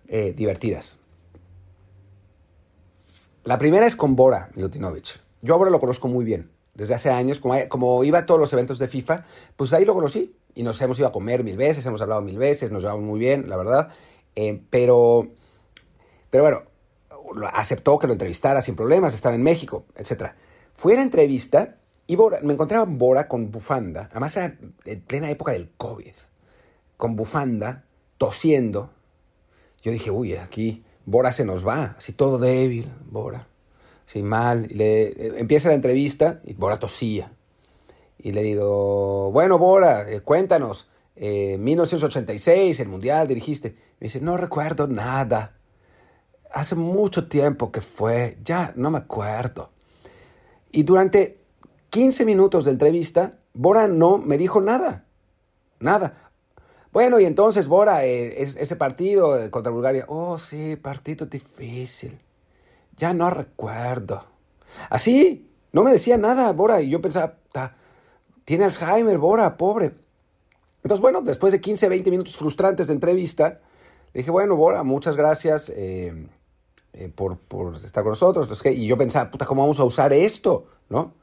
eh, 0.09 0.33
divertidas. 0.37 0.99
La 3.45 3.59
primera 3.59 3.87
es 3.87 3.97
con 3.97 4.15
Bora 4.15 4.51
Milutinovic. 4.55 5.21
Yo 5.41 5.55
a 5.55 5.57
Bora 5.59 5.71
lo 5.71 5.81
conozco 5.81 6.07
muy 6.07 6.25
bien. 6.25 6.51
Desde 6.75 6.95
hace 6.95 7.11
años, 7.11 7.41
como, 7.41 7.55
como, 7.69 8.05
iba 8.05 8.21
a 8.21 8.27
todos 8.27 8.41
los 8.41 8.53
eventos 8.53 8.79
de 8.79 8.89
FIFA, 8.89 9.25
pues 9.57 9.73
ahí 9.73 9.85
lo 9.85 9.95
conocí. 9.95 10.37
Y 10.55 10.63
nos 10.63 10.81
hemos 10.81 10.99
ido 10.99 11.09
a 11.09 11.13
comer 11.13 11.43
mil 11.43 11.57
veces, 11.57 11.85
hemos 11.87 12.01
hablado 12.01 12.23
mil 12.23 12.39
veces, 12.39 12.71
nos 12.71 12.83
llevamos 12.83 13.05
muy 13.05 13.19
bien, 13.19 13.49
la 13.49 13.57
verdad. 13.57 13.89
Eh, 14.37 14.63
pero, 14.71 15.29
pero 16.31 16.45
bueno, 16.45 16.63
aceptó 17.53 17.99
que 17.99 18.07
lo 18.07 18.13
entrevistara 18.13 18.63
sin 18.63 18.77
problemas, 18.77 19.15
estaba 19.15 19.35
en 19.35 19.43
México, 19.43 19.87
etcétera. 19.97 20.37
Fue 20.73 20.97
la 20.97 21.03
entrevista 21.03 21.77
y 22.07 22.17
Bora, 22.17 22.41
me 22.43 22.53
encontraba 22.53 22.85
Bora 22.85 23.29
con 23.29 23.51
bufanda, 23.51 24.09
además 24.11 24.37
era 24.37 24.57
en 24.85 25.01
plena 25.03 25.31
época 25.31 25.53
del 25.53 25.71
COVID, 25.77 26.15
con 26.97 27.17
bufanda, 27.17 27.85
tosiendo. 28.19 28.91
Yo 29.83 29.93
dije, 29.93 30.11
uy, 30.11 30.35
aquí 30.35 30.85
Bora 31.05 31.33
se 31.33 31.45
nos 31.45 31.67
va, 31.67 31.97
así 31.99 32.13
todo 32.13 32.39
débil, 32.39 32.93
Bora, 33.11 33.49
así 34.07 34.23
mal. 34.23 34.69
Le, 34.71 35.09
eh, 35.09 35.33
empieza 35.37 35.69
la 35.69 35.75
entrevista 35.75 36.41
y 36.45 36.55
Bora 36.55 36.77
tosía. 36.77 37.33
Y 38.19 38.33
le 38.33 38.43
digo, 38.43 39.33
bueno, 39.33 39.59
Bora, 39.59 40.09
eh, 40.09 40.21
cuéntanos, 40.21 40.89
eh, 41.17 41.59
1986, 41.59 42.81
el 42.81 42.89
Mundial, 42.89 43.27
dirigiste. 43.29 43.75
Me 44.01 44.07
dice, 44.07 44.21
no 44.21 44.37
recuerdo 44.37 44.87
nada. 44.87 45.57
Hace 46.53 46.75
mucho 46.75 47.29
tiempo 47.29 47.73
que 47.73 47.81
fue, 47.81 48.39
ya 48.45 48.73
no 48.77 48.91
me 48.91 48.99
acuerdo. 48.99 49.71
Y 50.71 50.83
durante 50.83 51.41
15 51.91 52.25
minutos 52.25 52.65
de 52.65 52.73
entrevista, 52.73 53.39
Bora 53.55 53.89
no 53.89 54.19
me 54.19 54.39
dijo 54.39 54.61
nada. 54.61 55.07
Nada. 55.81 56.31
Bueno, 56.93 57.19
y 57.21 57.25
entonces, 57.25 57.69
Bora, 57.69 58.05
eh, 58.05 58.43
ese 58.43 58.77
partido 58.77 59.51
contra 59.51 59.73
Bulgaria, 59.73 60.05
oh, 60.09 60.39
sí, 60.39 60.77
partido 60.77 61.27
difícil. 61.27 62.21
Ya 62.97 63.15
no 63.15 63.31
recuerdo. 63.31 64.25
Así, 64.91 65.51
no 65.73 65.85
me 65.85 65.93
decía 65.93 66.19
nada, 66.19 66.53
Bora, 66.53 66.83
y 66.83 66.91
yo 66.91 67.01
pensaba, 67.01 67.39
tiene 68.45 68.65
Alzheimer, 68.65 69.19
Bora, 69.19 69.57
pobre. 69.57 69.95
Entonces, 70.83 71.01
bueno, 71.01 71.23
después 71.23 71.53
de 71.53 71.61
15, 71.61 71.89
20 71.89 72.11
minutos 72.11 72.37
frustrantes 72.37 72.89
de 72.89 72.95
entrevista, 72.95 73.61
le 74.13 74.21
dije, 74.21 74.31
bueno, 74.31 74.57
Bora, 74.57 74.83
muchas 74.83 75.17
gracias. 75.17 75.73
Eh, 75.75 76.29
eh, 76.95 77.09
por, 77.09 77.39
estar 77.83 78.03
con 78.03 78.11
nosotros. 78.11 78.63
Y 78.67 78.87
yo 78.87 78.97
pensaba, 78.99 79.31
puta, 79.31 79.47
¿cómo 79.47 79.63
vamos 79.63 79.81
a 79.81 79.85
usar 79.85 80.13
esto? 80.13 80.67
¿No? 80.89 81.15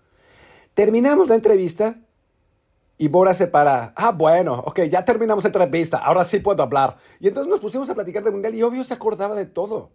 Terminamos 0.74 1.28
la 1.28 1.36
entrevista 1.36 2.00
y 2.98 3.08
Bora 3.08 3.34
se 3.34 3.48
para. 3.48 3.94
Ah, 3.96 4.12
bueno, 4.12 4.64
ok, 4.66 4.82
ya 4.84 5.06
terminamos 5.06 5.44
la 5.44 5.50
entrevista, 5.50 5.98
ahora 5.98 6.24
sí 6.24 6.40
puedo 6.40 6.64
hablar. 6.64 6.98
Y 7.20 7.28
entonces 7.28 7.50
nos 7.50 7.60
pusimos 7.60 7.90
a 7.90 7.96
platicar 7.96 8.24
del 8.24 8.34
mundial 8.34 8.56
y 8.56 8.64
obvio 8.64 8.84
se 8.84 8.94
acordaba 8.94 9.36
de 9.36 9.46
todo. 9.46 9.92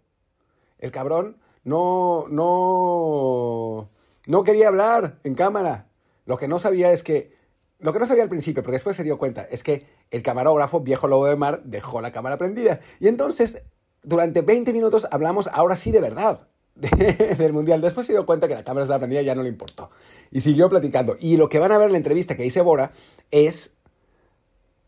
El 0.79 0.91
cabrón 0.91 1.37
no, 1.63 2.25
no, 2.29 3.89
no 4.27 4.43
quería 4.43 4.69
hablar 4.69 5.19
en 5.23 5.35
cámara. 5.35 5.89
Lo 6.25 6.37
que 6.37 6.47
no 6.47 6.57
sabía 6.57 6.91
es 6.91 7.03
que, 7.03 7.35
lo 7.79 7.91
que 7.93 7.99
no 7.99 8.07
sabía 8.07 8.23
al 8.23 8.29
principio, 8.29 8.63
pero 8.63 8.73
después 8.73 8.95
se 8.95 9.03
dio 9.03 9.17
cuenta, 9.17 9.41
es 9.43 9.63
que 9.63 9.85
el 10.09 10.23
camarógrafo, 10.23 10.79
viejo 10.79 11.07
lobo 11.07 11.27
de 11.27 11.35
mar, 11.35 11.61
dejó 11.63 12.01
la 12.01 12.11
cámara 12.11 12.37
prendida. 12.37 12.79
Y 12.99 13.07
entonces 13.07 13.63
durante 14.05 14.41
20 14.41 14.71
minutos 14.73 15.07
hablamos 15.11 15.49
ahora 15.51 15.75
sí 15.75 15.91
de 15.91 16.01
verdad 16.01 16.47
del 16.75 17.53
Mundial. 17.53 17.81
Después 17.81 18.07
se 18.07 18.13
dio 18.13 18.25
cuenta 18.25 18.47
que 18.47 18.55
la 18.55 18.63
cámara 18.63 18.83
estaba 18.83 18.99
prendida 18.99 19.21
ya 19.21 19.35
no 19.35 19.43
le 19.43 19.49
importó. 19.49 19.89
Y 20.31 20.41
siguió 20.41 20.69
platicando. 20.69 21.15
Y 21.19 21.37
lo 21.37 21.49
que 21.49 21.59
van 21.59 21.71
a 21.71 21.77
ver 21.77 21.87
en 21.87 21.93
la 21.93 21.97
entrevista 21.97 22.35
que 22.35 22.43
dice 22.43 22.61
Bora 22.61 22.91
es 23.31 23.75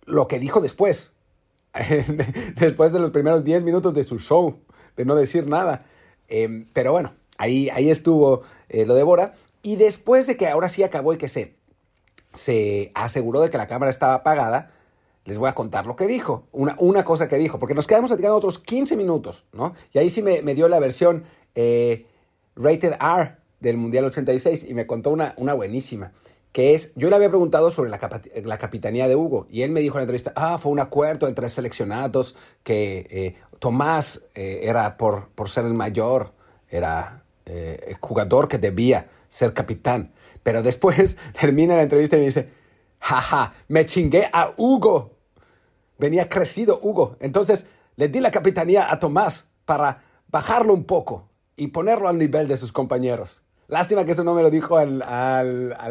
lo 0.06 0.28
que 0.28 0.40
dijo 0.40 0.62
después. 0.62 1.12
después 2.56 2.92
de 2.92 3.00
los 3.00 3.12
primeros 3.12 3.44
10 3.44 3.64
minutos 3.64 3.94
de 3.94 4.04
su 4.04 4.20
show, 4.20 4.60
de 4.96 5.06
no 5.06 5.16
decir 5.16 5.48
nada. 5.48 5.86
Em, 6.28 6.68
pero 6.74 6.92
bueno, 6.92 7.14
ahí, 7.38 7.70
ahí 7.70 7.90
estuvo 7.90 8.42
eh, 8.70 8.86
lo 8.86 8.96
de 8.96 9.04
Bora. 9.04 9.34
Y 9.64 9.76
después 9.76 10.28
de 10.28 10.38
que 10.38 10.48
ahora 10.48 10.70
sí 10.70 10.84
acabó 10.84 11.14
y 11.14 11.18
que 11.18 11.28
se, 11.28 11.56
se 12.34 12.92
aseguró 12.96 13.42
de 13.42 13.50
que 13.50 13.58
la 13.58 13.68
cámara 13.68 13.90
estaba 13.90 14.16
apagada, 14.16 14.72
les 15.28 15.38
voy 15.38 15.50
a 15.50 15.54
contar 15.54 15.86
lo 15.86 15.96
que 15.98 16.08
dijo. 16.08 16.48
Una, 16.54 16.76
una 16.80 17.04
cosa 17.04 17.28
que 17.28 17.36
dijo, 17.36 17.60
porque 17.60 17.76
nos 17.76 17.86
quedamos 17.86 18.10
platicando 18.10 18.38
otros 18.38 18.60
15 18.60 18.96
minutos, 18.96 19.46
¿no? 19.52 19.76
Y 19.94 20.00
ahí 20.00 20.10
sí 20.10 20.24
me, 20.24 20.42
dio 20.56 20.70
la 20.70 20.80
versión 20.80 21.26
eh, 21.54 22.08
rated 22.56 22.94
R 22.94 23.36
del 23.60 23.76
Mundial 23.76 24.06
86 24.06 24.66
y 24.70 24.74
me 24.74 24.88
contó 24.88 25.12
una, 25.12 25.36
una 25.38 25.54
buenísima 25.54 26.14
que 26.54 26.74
es, 26.74 26.94
yo 26.96 27.10
le 27.10 27.16
había 27.18 27.28
preguntado 27.30 27.70
sobre 27.70 27.92
la, 27.92 28.00
la, 28.46 28.58
capitanía 28.58 29.08
de 29.08 29.16
Hugo 29.16 29.46
y 29.50 29.62
él 29.62 29.72
me 29.72 29.82
dijo 29.82 29.96
en 29.96 30.00
la 30.00 30.04
entrevista, 30.04 30.32
ah, 30.36 30.58
fue 30.58 30.72
un 30.72 30.80
acuerdo 30.80 31.28
entre 31.28 31.50
seleccionados 31.50 32.36
que 32.64 33.06
eh, 33.12 33.36
Tomás 33.60 34.24
eh, 34.34 34.62
era 34.64 34.98
por, 34.98 35.28
por 35.36 35.50
ser 35.50 35.66
el 35.66 35.74
mayor, 35.74 36.34
era 36.70 37.24
el 37.46 37.96
jugador 38.00 38.48
que 38.48 38.58
debía 38.58 39.08
ser 39.30 39.54
capitán. 39.54 40.14
Pero 40.42 40.64
después 40.64 41.18
termina 41.40 41.76
la 41.76 41.84
entrevista 41.84 42.16
y 42.16 42.22
me 42.22 42.26
dice, 42.28 42.50
jaja, 43.00 43.54
me 43.68 43.86
chingué 43.86 44.30
a 44.32 44.54
Hugo. 44.58 45.17
Venía 45.98 46.30
crecido 46.30 46.80
Hugo. 46.82 47.18
Entonces 47.20 47.68
le 47.96 48.08
di 48.08 48.20
la 48.20 48.32
capitanía 48.32 48.92
a 48.92 49.00
Tomás 49.00 49.48
para 49.66 50.04
bajarlo 50.28 50.74
un 50.74 50.86
poco 50.86 51.30
y 51.56 51.68
ponerlo 51.68 52.08
al 52.08 52.18
nivel 52.18 52.48
de 52.48 52.58
sus 52.58 52.72
compañeros. 52.72 53.44
Lástima 53.68 54.06
que 54.06 54.14
eso 54.14 54.24
no 54.24 54.34
me 54.34 54.42
lo 54.42 54.50
dijo 54.50 54.78
al, 54.78 55.02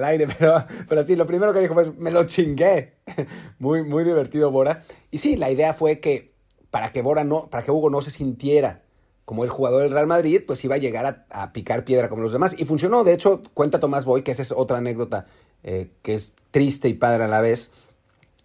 aire, 0.05 0.27
pero, 0.39 0.65
pero 0.89 1.03
sí, 1.03 1.15
lo 1.15 1.27
primero 1.27 1.53
que 1.53 1.61
dijo 1.61 1.75
fue, 1.75 1.93
me 1.93 2.11
lo 2.11 2.25
chingué. 2.25 2.95
Muy, 3.59 3.83
muy 3.83 4.05
divertido 4.05 4.51
Bora. 4.51 4.83
Y 5.11 5.19
sí, 5.19 5.37
la 5.37 5.51
idea 5.51 5.75
fue 5.75 6.01
que 6.01 6.35
para 6.71 6.91
que, 6.91 7.03
Bora 7.03 7.25
no, 7.25 7.49
para 7.49 7.63
que 7.63 7.71
Hugo 7.71 7.91
no 7.91 8.03
se 8.03 8.11
sintiera 8.11 8.83
como 9.25 9.45
el 9.45 9.51
jugador 9.51 9.83
del 9.83 9.93
Real 9.93 10.07
Madrid, 10.07 10.43
pues 10.47 10.65
iba 10.65 10.77
a 10.77 10.79
llegar 10.79 11.27
a, 11.29 11.53
picar 11.53 11.85
piedra 11.85 12.09
como 12.09 12.23
los 12.23 12.33
demás. 12.33 12.55
Y 12.59 12.65
funcionó, 12.65 13.03
de 13.03 13.13
hecho, 13.13 13.43
cuenta 13.55 13.81
Tomás 13.81 14.05
Boy, 14.05 14.23
que 14.23 14.31
esa 14.31 14.43
es 14.43 14.53
otra 14.53 14.79
anécdota 14.79 15.27
eh, 15.65 15.91
que 16.03 16.15
es 16.15 16.35
triste 16.53 16.89
y 16.89 16.95
padre 16.95 17.25
a 17.25 17.29
la 17.29 17.41
vez. 17.41 17.73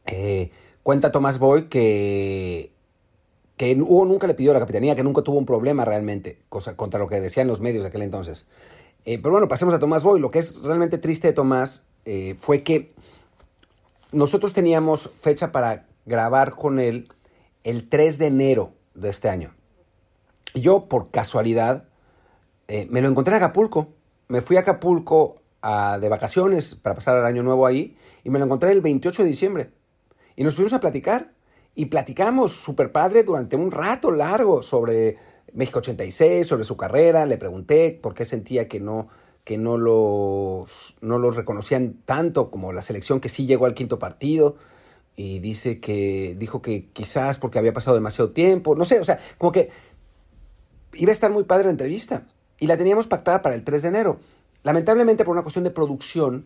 Eh, 0.07 0.51
cuenta 0.83 1.11
Tomás 1.11 1.39
Boy 1.39 1.67
que, 1.67 2.73
que 3.57 3.75
Hugo 3.79 4.05
nunca 4.05 4.27
le 4.27 4.33
pidió 4.33 4.53
la 4.53 4.59
capitanía, 4.59 4.95
que 4.95 5.03
nunca 5.03 5.21
tuvo 5.21 5.37
un 5.37 5.45
problema 5.45 5.85
realmente, 5.85 6.41
contra 6.49 6.99
lo 6.99 7.07
que 7.07 7.21
decían 7.21 7.47
los 7.47 7.61
medios 7.61 7.83
de 7.83 7.89
aquel 7.89 8.01
entonces. 8.01 8.47
Eh, 9.05 9.17
pero 9.17 9.31
bueno, 9.31 9.47
pasemos 9.47 9.73
a 9.73 9.79
Tomás 9.79 10.03
Boy. 10.03 10.19
Lo 10.19 10.31
que 10.31 10.39
es 10.39 10.61
realmente 10.61 10.97
triste 10.97 11.27
de 11.27 11.33
Tomás 11.33 11.85
eh, 12.05 12.35
fue 12.39 12.63
que 12.63 12.93
nosotros 14.11 14.53
teníamos 14.53 15.09
fecha 15.09 15.51
para 15.51 15.87
grabar 16.05 16.55
con 16.55 16.79
él 16.79 17.07
el 17.63 17.89
3 17.89 18.17
de 18.17 18.27
enero 18.27 18.73
de 18.93 19.09
este 19.09 19.29
año. 19.29 19.53
Yo, 20.53 20.87
por 20.87 21.11
casualidad, 21.11 21.85
eh, 22.67 22.87
me 22.89 23.01
lo 23.01 23.07
encontré 23.07 23.35
en 23.35 23.43
Acapulco. 23.43 23.89
Me 24.27 24.41
fui 24.41 24.57
a 24.57 24.61
Acapulco 24.61 25.37
de 25.99 26.09
vacaciones 26.09 26.73
para 26.73 26.95
pasar 26.95 27.19
el 27.19 27.25
año 27.25 27.43
nuevo 27.43 27.67
ahí 27.67 27.95
y 28.23 28.31
me 28.31 28.39
lo 28.39 28.45
encontré 28.45 28.71
el 28.71 28.81
28 28.81 29.21
de 29.21 29.27
diciembre. 29.27 29.71
Y 30.35 30.43
nos 30.43 30.55
fuimos 30.55 30.73
a 30.73 30.79
platicar 30.79 31.33
y 31.75 31.85
platicamos 31.85 32.51
súper 32.53 32.91
padre 32.91 33.23
durante 33.23 33.55
un 33.55 33.71
rato 33.71 34.11
largo 34.11 34.61
sobre 34.61 35.17
México 35.53 35.79
86, 35.79 36.47
sobre 36.47 36.63
su 36.63 36.77
carrera, 36.77 37.25
le 37.25 37.37
pregunté 37.37 37.97
por 38.01 38.13
qué 38.13 38.25
sentía 38.25 38.67
que 38.67 38.79
no, 38.79 39.09
que 39.43 39.57
no 39.57 39.77
los, 39.77 40.95
no 41.01 41.19
los 41.19 41.35
reconocían 41.35 42.01
tanto 42.05 42.51
como 42.51 42.73
la 42.73 42.81
selección 42.81 43.19
que 43.19 43.29
sí 43.29 43.45
llegó 43.45 43.65
al 43.65 43.73
quinto 43.73 43.99
partido. 43.99 44.55
Y 45.15 45.39
dice 45.39 45.79
que, 45.79 46.35
dijo 46.37 46.61
que 46.61 46.89
quizás 46.93 47.37
porque 47.37 47.59
había 47.59 47.73
pasado 47.73 47.95
demasiado 47.95 48.31
tiempo, 48.31 48.75
no 48.75 48.85
sé, 48.85 48.99
o 48.99 49.03
sea, 49.03 49.19
como 49.37 49.51
que 49.51 49.69
iba 50.93 51.11
a 51.11 51.13
estar 51.13 51.31
muy 51.31 51.43
padre 51.43 51.65
la 51.65 51.71
entrevista. 51.71 52.27
Y 52.59 52.67
la 52.67 52.77
teníamos 52.77 53.07
pactada 53.07 53.41
para 53.41 53.55
el 53.55 53.63
3 53.63 53.81
de 53.81 53.87
enero. 53.87 54.19
Lamentablemente 54.63 55.25
por 55.25 55.33
una 55.33 55.41
cuestión 55.41 55.63
de 55.63 55.71
producción, 55.71 56.45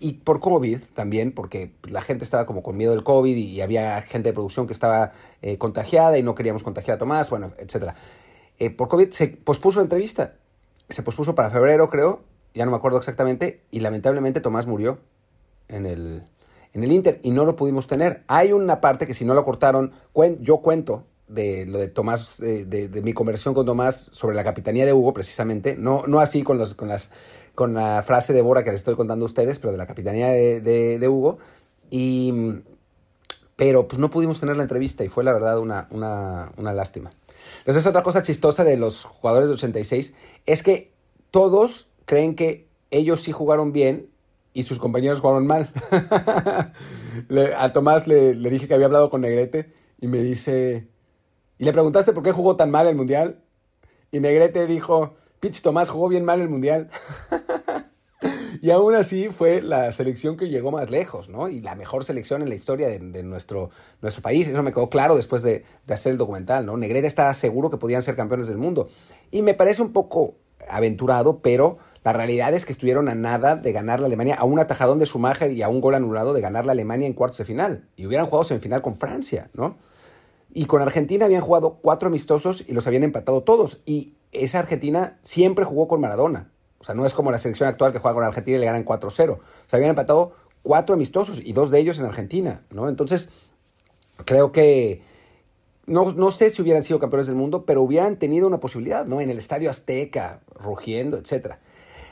y 0.00 0.14
por 0.14 0.40
COVID 0.40 0.82
también, 0.94 1.32
porque 1.32 1.72
la 1.88 2.02
gente 2.02 2.24
estaba 2.24 2.46
como 2.46 2.62
con 2.62 2.76
miedo 2.76 2.92
del 2.92 3.04
COVID 3.04 3.36
y 3.36 3.60
había 3.60 4.02
gente 4.02 4.30
de 4.30 4.32
producción 4.32 4.66
que 4.66 4.72
estaba 4.72 5.12
eh, 5.42 5.58
contagiada 5.58 6.18
y 6.18 6.22
no 6.22 6.34
queríamos 6.34 6.62
contagiar 6.62 6.96
a 6.96 6.98
Tomás, 6.98 7.30
bueno, 7.30 7.52
etcétera. 7.58 7.94
Eh, 8.58 8.70
por 8.70 8.88
COVID 8.88 9.10
se 9.10 9.28
pospuso 9.28 9.80
la 9.80 9.84
entrevista. 9.84 10.34
Se 10.88 11.02
pospuso 11.02 11.34
para 11.34 11.50
febrero, 11.50 11.88
creo, 11.88 12.22
ya 12.52 12.64
no 12.64 12.70
me 12.70 12.76
acuerdo 12.76 12.98
exactamente, 12.98 13.62
y 13.70 13.80
lamentablemente 13.80 14.40
Tomás 14.40 14.66
murió 14.66 14.98
en 15.68 15.86
el, 15.86 16.26
en 16.72 16.84
el 16.84 16.92
Inter 16.92 17.20
y 17.22 17.30
no 17.30 17.44
lo 17.44 17.56
pudimos 17.56 17.86
tener. 17.86 18.22
Hay 18.26 18.52
una 18.52 18.80
parte 18.80 19.06
que 19.06 19.14
si 19.14 19.24
no 19.24 19.34
lo 19.34 19.44
cortaron, 19.44 19.92
yo 20.40 20.58
cuento 20.58 21.04
de 21.28 21.66
lo 21.66 21.78
de 21.78 21.88
Tomás, 21.88 22.38
de, 22.38 23.00
mi 23.02 23.12
conversación 23.12 23.54
con 23.54 23.66
Tomás 23.66 24.10
sobre 24.12 24.36
la 24.36 24.44
capitanía 24.44 24.86
de 24.86 24.92
Hugo, 24.92 25.14
precisamente, 25.14 25.76
no, 25.76 26.04
no 26.06 26.20
así 26.20 26.42
con, 26.42 26.58
los, 26.58 26.74
con, 26.74 26.88
las, 26.88 27.10
con 27.54 27.74
la 27.74 28.02
frase 28.02 28.32
de 28.32 28.42
Bora 28.42 28.64
que 28.64 28.70
les 28.70 28.80
estoy 28.80 28.94
contando 28.94 29.24
a 29.24 29.28
ustedes, 29.28 29.58
pero 29.58 29.72
de 29.72 29.78
la 29.78 29.86
capitanía 29.86 30.28
de, 30.28 30.60
de 30.60 31.08
Hugo. 31.08 31.38
Y, 31.90 32.62
pero 33.56 33.86
pues 33.86 33.98
no 33.98 34.10
pudimos 34.10 34.40
tener 34.40 34.56
la 34.56 34.62
entrevista 34.62 35.04
y 35.04 35.08
fue 35.08 35.24
la 35.24 35.32
verdad 35.32 35.58
una, 35.58 35.86
una, 35.90 36.52
una 36.56 36.72
lástima. 36.72 37.12
Entonces, 37.58 37.86
otra 37.86 38.02
cosa 38.02 38.22
chistosa 38.22 38.64
de 38.64 38.76
los 38.76 39.04
jugadores 39.04 39.48
de 39.48 39.54
86 39.54 40.14
es 40.46 40.62
que 40.62 40.92
todos 41.30 41.88
creen 42.04 42.34
que 42.34 42.68
ellos 42.90 43.22
sí 43.22 43.32
jugaron 43.32 43.72
bien 43.72 44.10
y 44.52 44.64
sus 44.64 44.78
compañeros 44.78 45.20
jugaron 45.20 45.46
mal. 45.46 45.70
a 47.56 47.72
Tomás 47.72 48.06
le, 48.06 48.34
dije 48.34 48.68
que 48.68 48.74
había 48.74 48.86
hablado 48.86 49.10
con 49.10 49.20
Negrete 49.20 49.72
y 50.00 50.08
me 50.08 50.18
dice, 50.18 50.88
¿y 51.64 51.66
le 51.66 51.72
preguntaste 51.72 52.12
por 52.12 52.22
qué 52.22 52.30
jugó 52.30 52.56
tan 52.56 52.70
mal 52.70 52.86
el 52.86 52.94
Mundial? 52.94 53.40
Y 54.12 54.20
Negrete 54.20 54.66
dijo, 54.66 55.14
Pitch 55.40 55.62
Tomás 55.62 55.88
jugó 55.88 56.10
bien 56.10 56.22
mal 56.22 56.42
el 56.42 56.50
Mundial. 56.50 56.90
Y 58.62 58.70
aún 58.70 58.94
así 58.94 59.28
fue 59.28 59.60
la 59.60 59.92
selección 59.92 60.38
que 60.38 60.48
llegó 60.48 60.70
más 60.70 60.88
lejos, 60.88 61.28
¿no? 61.28 61.50
Y 61.50 61.60
la 61.60 61.74
mejor 61.74 62.02
selección 62.02 62.40
en 62.40 62.48
la 62.48 62.54
historia 62.54 62.88
de, 62.88 63.22
nuestro, 63.22 63.68
nuestro 64.00 64.22
país. 64.22 64.48
Eso 64.48 64.62
me 64.62 64.72
quedó 64.72 64.88
claro 64.88 65.16
después 65.16 65.42
de, 65.42 65.64
hacer 65.86 66.12
el 66.12 66.18
documental, 66.18 66.64
¿no? 66.64 66.78
Negrete 66.78 67.06
estaba 67.06 67.34
seguro 67.34 67.68
que 67.68 67.76
podían 67.76 68.02
ser 68.02 68.16
campeones 68.16 68.46
del 68.46 68.56
mundo. 68.56 68.88
Y 69.30 69.42
me 69.42 69.52
parece 69.52 69.82
un 69.82 69.92
poco 69.92 70.36
aventurado, 70.66 71.42
pero 71.42 71.76
la 72.04 72.14
realidad 72.14 72.54
es 72.54 72.64
que 72.64 72.72
estuvieron 72.72 73.10
a 73.10 73.14
nada 73.14 73.54
de 73.54 73.70
ganar 73.72 74.00
la 74.00 74.06
Alemania, 74.06 74.36
a 74.36 74.44
un 74.44 74.58
atajadón 74.58 74.98
de 74.98 75.04
Schumacher 75.04 75.50
y 75.50 75.60
a 75.60 75.68
un 75.68 75.82
gol 75.82 75.94
anulado 75.94 76.32
de 76.32 76.40
ganar 76.40 76.64
la 76.64 76.72
Alemania 76.72 77.06
en 77.06 77.12
cuartos 77.12 77.36
de 77.36 77.44
final. 77.44 77.86
Y 77.96 78.06
hubieran 78.06 78.24
jugado 78.24 78.44
semifinal 78.44 78.80
con 78.80 78.94
Francia, 78.94 79.50
¿no? 79.52 79.76
Y 80.54 80.66
con 80.66 80.80
Argentina 80.80 81.26
habían 81.26 81.42
jugado 81.42 81.80
cuatro 81.82 82.08
amistosos 82.08 82.64
y 82.66 82.72
los 82.72 82.86
habían 82.86 83.02
empatado 83.02 83.42
todos. 83.42 83.82
Y 83.84 84.14
esa 84.32 84.60
Argentina 84.60 85.18
siempre 85.22 85.64
jugó 85.64 85.88
con 85.88 86.00
Maradona. 86.00 86.52
O 86.78 86.84
sea, 86.84 86.94
no 86.94 87.04
es 87.04 87.12
como 87.12 87.30
la 87.30 87.38
selección 87.38 87.68
actual 87.68 87.92
que 87.92 87.98
juega 87.98 88.14
con 88.14 88.24
Argentina 88.24 88.56
y 88.56 88.60
le 88.60 88.66
ganan 88.66 88.84
4-0. 88.84 89.32
O 89.32 89.40
sea, 89.66 89.76
habían 89.76 89.90
empatado 89.90 90.32
cuatro 90.62 90.94
amistosos 90.94 91.40
y 91.44 91.52
dos 91.52 91.70
de 91.70 91.80
ellos 91.80 91.98
en 91.98 92.06
Argentina, 92.06 92.62
¿no? 92.70 92.88
Entonces, 92.88 93.30
creo 94.24 94.52
que 94.52 95.02
no, 95.86 96.12
no 96.12 96.30
sé 96.30 96.50
si 96.50 96.62
hubieran 96.62 96.82
sido 96.82 97.00
campeones 97.00 97.26
del 97.26 97.36
mundo, 97.36 97.64
pero 97.64 97.82
hubieran 97.82 98.18
tenido 98.18 98.46
una 98.46 98.60
posibilidad, 98.60 99.06
¿no? 99.06 99.20
En 99.20 99.30
el 99.30 99.38
Estadio 99.38 99.70
Azteca, 99.70 100.40
rugiendo, 100.54 101.18
etc. 101.18 101.56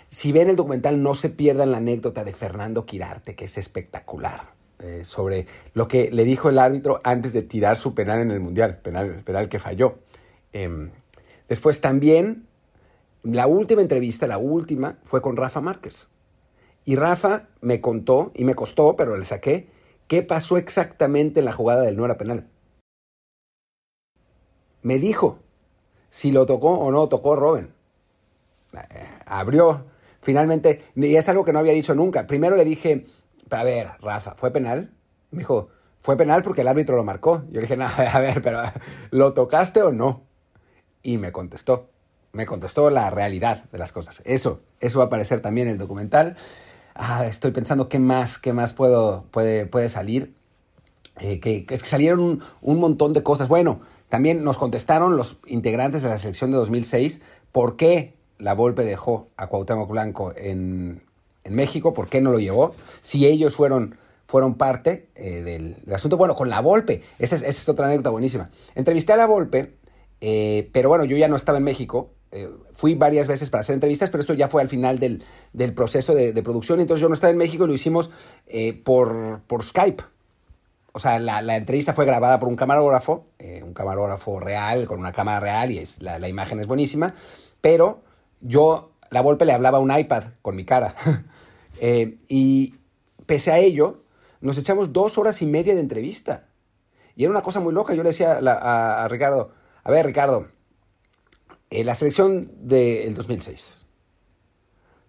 Si 0.09 0.33
ven 0.33 0.49
el 0.49 0.57
documental, 0.57 1.03
no 1.03 1.15
se 1.15 1.31
pierdan 1.31 1.71
la 1.71 1.79
anécdota 1.79 2.25
de 2.25 2.33
Fernando 2.33 2.85
Quirarte, 2.87 3.35
que 3.35 3.47
es 3.47 3.57
espectacular, 3.57 4.53
eh, 4.79 5.05
sobre 5.05 5.47
lo 5.75 5.89
que 5.89 6.11
le 6.11 6.25
dijo 6.25 6.49
el 6.49 6.59
árbitro 6.59 7.01
antes 7.05 7.33
de 7.33 7.43
tirar 7.43 7.77
su 7.77 7.95
penal 7.95 8.21
en 8.21 8.31
el 8.31 8.41
Mundial, 8.41 8.79
penal, 8.79 9.23
penal 9.25 9.49
que 9.49 9.59
falló. 9.59 9.99
Em, 10.53 10.91
después 11.49 11.81
también 11.81 12.47
la 13.23 13.47
última 13.47 13.83
entrevista, 13.83 14.27
la 14.27 14.39
última, 14.39 14.99
fue 15.05 15.23
con 15.23 15.37
Rafa 15.37 15.61
Márquez. 15.61 16.09
Y 16.85 16.97
Rafa 16.97 17.49
me 17.61 17.81
contó, 17.81 18.33
y 18.35 18.45
me 18.45 18.57
costó, 18.57 18.97
pero 18.97 19.17
le 19.17 19.25
saqué, 19.25 19.69
qué 20.09 20.23
pasó 20.23 20.57
exactamente 20.57 21.41
en 21.41 21.47
la 21.47 21.53
jugada 21.53 21.83
del 21.83 21.97
no 21.97 22.05
era 22.05 22.19
penal. 22.19 22.49
Me 24.83 24.99
dijo 24.99 25.39
si 26.11 26.33
lo 26.33 26.45
tocó 26.45 26.73
o 26.73 26.91
no 26.91 27.09
tocó 27.09 27.37
Robin. 27.37 27.73
Eh, 28.75 29.09
abrió, 29.27 29.87
finalmente, 30.21 30.83
y 30.97 31.15
es 31.15 31.29
algo 31.29 31.45
que 31.45 31.53
no 31.53 31.61
había 31.61 31.73
dicho 31.73 31.95
nunca. 31.95 32.27
Primero 32.27 32.57
le 32.57 32.65
dije, 32.65 33.05
a 33.61 33.65
ver, 33.65 33.91
Rafa, 34.01 34.35
¿fue 34.35 34.51
penal? 34.51 34.93
Me 35.31 35.41
dijo, 35.41 35.69
fue 36.01 36.17
penal 36.17 36.43
porque 36.43 36.63
el 36.63 36.69
árbitro 36.69 36.97
lo 36.97 37.05
marcó. 37.05 37.45
Yo 37.49 37.55
le 37.55 37.63
dije, 37.63 37.77
no, 37.77 37.87
a 37.97 38.21
ver, 38.21 38.43
pero 38.43 38.61
¿lo 39.11 39.35
tocaste 39.35 39.83
o 39.83 39.93
no? 39.93 40.23
Y 41.03 41.19
me 41.19 41.33
contestó, 41.33 41.91
me 42.33 42.47
contestó 42.47 42.91
la 42.91 43.11
realidad 43.11 43.65
de 43.71 43.79
las 43.79 43.93
cosas. 43.93 44.23
Eso, 44.25 44.61
eso 44.81 44.99
va 44.99 45.05
a 45.05 45.07
aparecer 45.07 45.41
también 45.41 45.69
en 45.69 45.75
el 45.75 45.79
documental. 45.79 46.37
Ah, 46.95 47.25
estoy 47.27 47.53
pensando 47.53 47.89
qué 47.89 47.99
más, 47.99 48.39
qué 48.39 48.53
más 48.53 48.73
puedo, 48.73 49.25
puede, 49.31 49.67
puede 49.67 49.89
salir. 49.89 50.35
Eh, 51.21 51.41
que, 51.41 51.67
es 51.69 51.83
que 51.83 51.89
salieron 51.89 52.43
un, 52.61 52.81
montón 52.81 53.13
de 53.13 53.23
cosas. 53.23 53.49
Bueno, 53.49 53.81
también 54.09 54.45
nos 54.45 54.59
contestaron 54.59 55.17
los 55.17 55.39
integrantes 55.47 56.03
de 56.03 56.09
la 56.09 56.19
selección 56.19 56.51
de 56.51 56.57
2006 56.57 57.21
por 57.53 57.77
qué 57.77 58.17
la 58.39 58.55
Volpe 58.55 58.83
dejó 58.83 59.29
a 59.37 59.47
Cuauhtémoc 59.47 59.91
Blanco 59.91 60.33
en, 60.37 61.03
en 61.45 61.55
México, 61.55 61.95
por 61.95 62.09
qué 62.09 62.21
no 62.21 62.31
lo 62.31 62.39
llevó. 62.39 62.75
Si 63.01 63.27
ellos 63.27 63.57
fueron 63.57 63.97
fueron 64.33 64.55
parte 64.55 65.11
eh, 65.15 65.43
del, 65.43 65.77
asunto. 65.95 66.17
Bueno, 66.17 66.35
con 66.35 66.49
la 66.49 66.61
Volpe, 66.61 67.03
esa 67.19 67.37
es, 67.37 67.69
otra 67.69 67.85
anécdota 67.85 68.09
buenísima. 68.09 68.51
Entrevisté 68.75 69.13
a 69.13 69.17
la 69.17 69.27
Volpe, 69.27 69.75
eh, 70.23 70.71
pero 70.73 70.89
bueno, 70.89 71.05
yo 71.05 71.19
ya 71.19 71.29
no 71.29 71.37
estaba 71.37 71.59
en 71.59 71.65
México. 71.65 72.13
Eh, 72.31 72.49
fui 72.73 72.95
varias 72.95 73.29
veces 73.29 73.51
para 73.51 73.61
hacer 73.61 73.75
entrevistas, 73.75 74.09
pero 74.09 74.23
esto 74.23 74.33
ya 74.33 74.49
fue 74.49 74.63
al 74.63 74.71
final 74.71 74.99
del, 74.99 75.23
proceso 75.75 76.15
de, 76.15 76.33
producción. 76.43 76.81
Entonces 76.81 77.03
yo 77.03 77.09
no 77.09 77.15
estaba 77.15 77.31
en 77.31 77.37
México 77.37 77.65
y 77.65 77.67
lo 77.67 77.75
hicimos 77.75 78.11
por, 78.85 79.43
por 79.47 79.65
Skype. 79.65 80.03
O 80.93 80.99
sea, 80.99 81.19
la, 81.19 81.57
entrevista 81.57 81.93
fue 81.93 82.07
grabada 82.07 82.41
por 82.41 82.49
un 82.49 82.57
camarógrafo, 82.57 83.27
un 83.63 83.75
camarógrafo 83.75 84.41
real, 84.41 84.87
con 84.87 84.99
una 84.99 85.13
cámara 85.13 85.41
real, 85.41 85.71
y 85.71 85.85
la, 86.01 86.19
la 86.19 86.29
imagen 86.29 86.59
es 86.59 86.67
buenísima. 86.67 87.13
Pero 87.61 88.03
yo, 88.41 88.93
la 89.11 89.21
Volpe 89.21 89.45
le 89.45 89.53
hablaba 89.53 89.77
a 89.77 89.83
un 89.83 89.95
iPad 89.95 90.25
con 90.41 90.57
mi 90.57 90.65
cara. 90.65 90.95
y 92.29 92.75
pese 93.27 93.51
a 93.51 93.59
ello, 93.59 94.03
nos 94.41 94.59
echamos 94.59 94.93
dos 94.93 95.19
horas 95.19 95.41
y 95.43 95.47
media 95.47 95.75
de 95.75 95.81
entrevista. 95.81 96.49
Y 97.17 97.25
era 97.25 97.31
una 97.31 97.43
cosa 97.43 97.61
muy 97.61 97.73
loca. 97.73 97.95
Yo 97.95 98.03
le 98.03 98.11
decía 98.11 98.39
a, 98.43 99.09
Ricardo, 99.09 99.53
a 99.83 99.91
ver, 99.91 100.07
Ricardo, 100.07 100.49
eh, 101.71 101.85
la 101.85 101.95
selección 101.95 102.51
del 102.67 103.15
2006, 103.15 103.87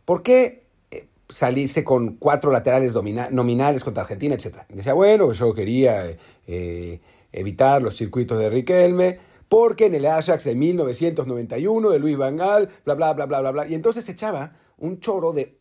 ¿por 0.05 0.23
qué 0.23 0.67
eh, 0.91 1.07
saliste 1.27 1.83
con 1.83 2.15
cuatro 2.15 2.51
laterales 2.51 2.93
nominales 2.93 3.83
contra 3.83 4.03
Argentina, 4.03 4.35
etcétera? 4.35 4.65
Y 4.69 4.75
decía, 4.75 4.93
bueno, 4.93 5.31
yo 5.31 5.53
quería 5.53 6.17
eh, 6.47 7.01
evitar 7.31 7.81
los 7.81 7.97
circuitos 7.97 8.39
de 8.39 8.49
Riquelme, 8.49 9.19
porque 9.49 9.87
en 9.87 9.95
el 9.95 10.05
Ajax 10.05 10.45
de 10.45 10.55
1991 10.55 11.89
de 11.89 11.99
Luis 11.99 12.17
Van 12.17 12.37
Gaal, 12.37 12.69
bla, 12.85 12.95
bla, 12.95 13.13
bla, 13.13 13.25
bla, 13.25 13.41
bla, 13.41 13.51
bla. 13.51 13.67
Y 13.67 13.75
entonces 13.75 14.07
echaba 14.09 14.53
un 14.77 14.99
choro 14.99 15.33
de 15.33 15.59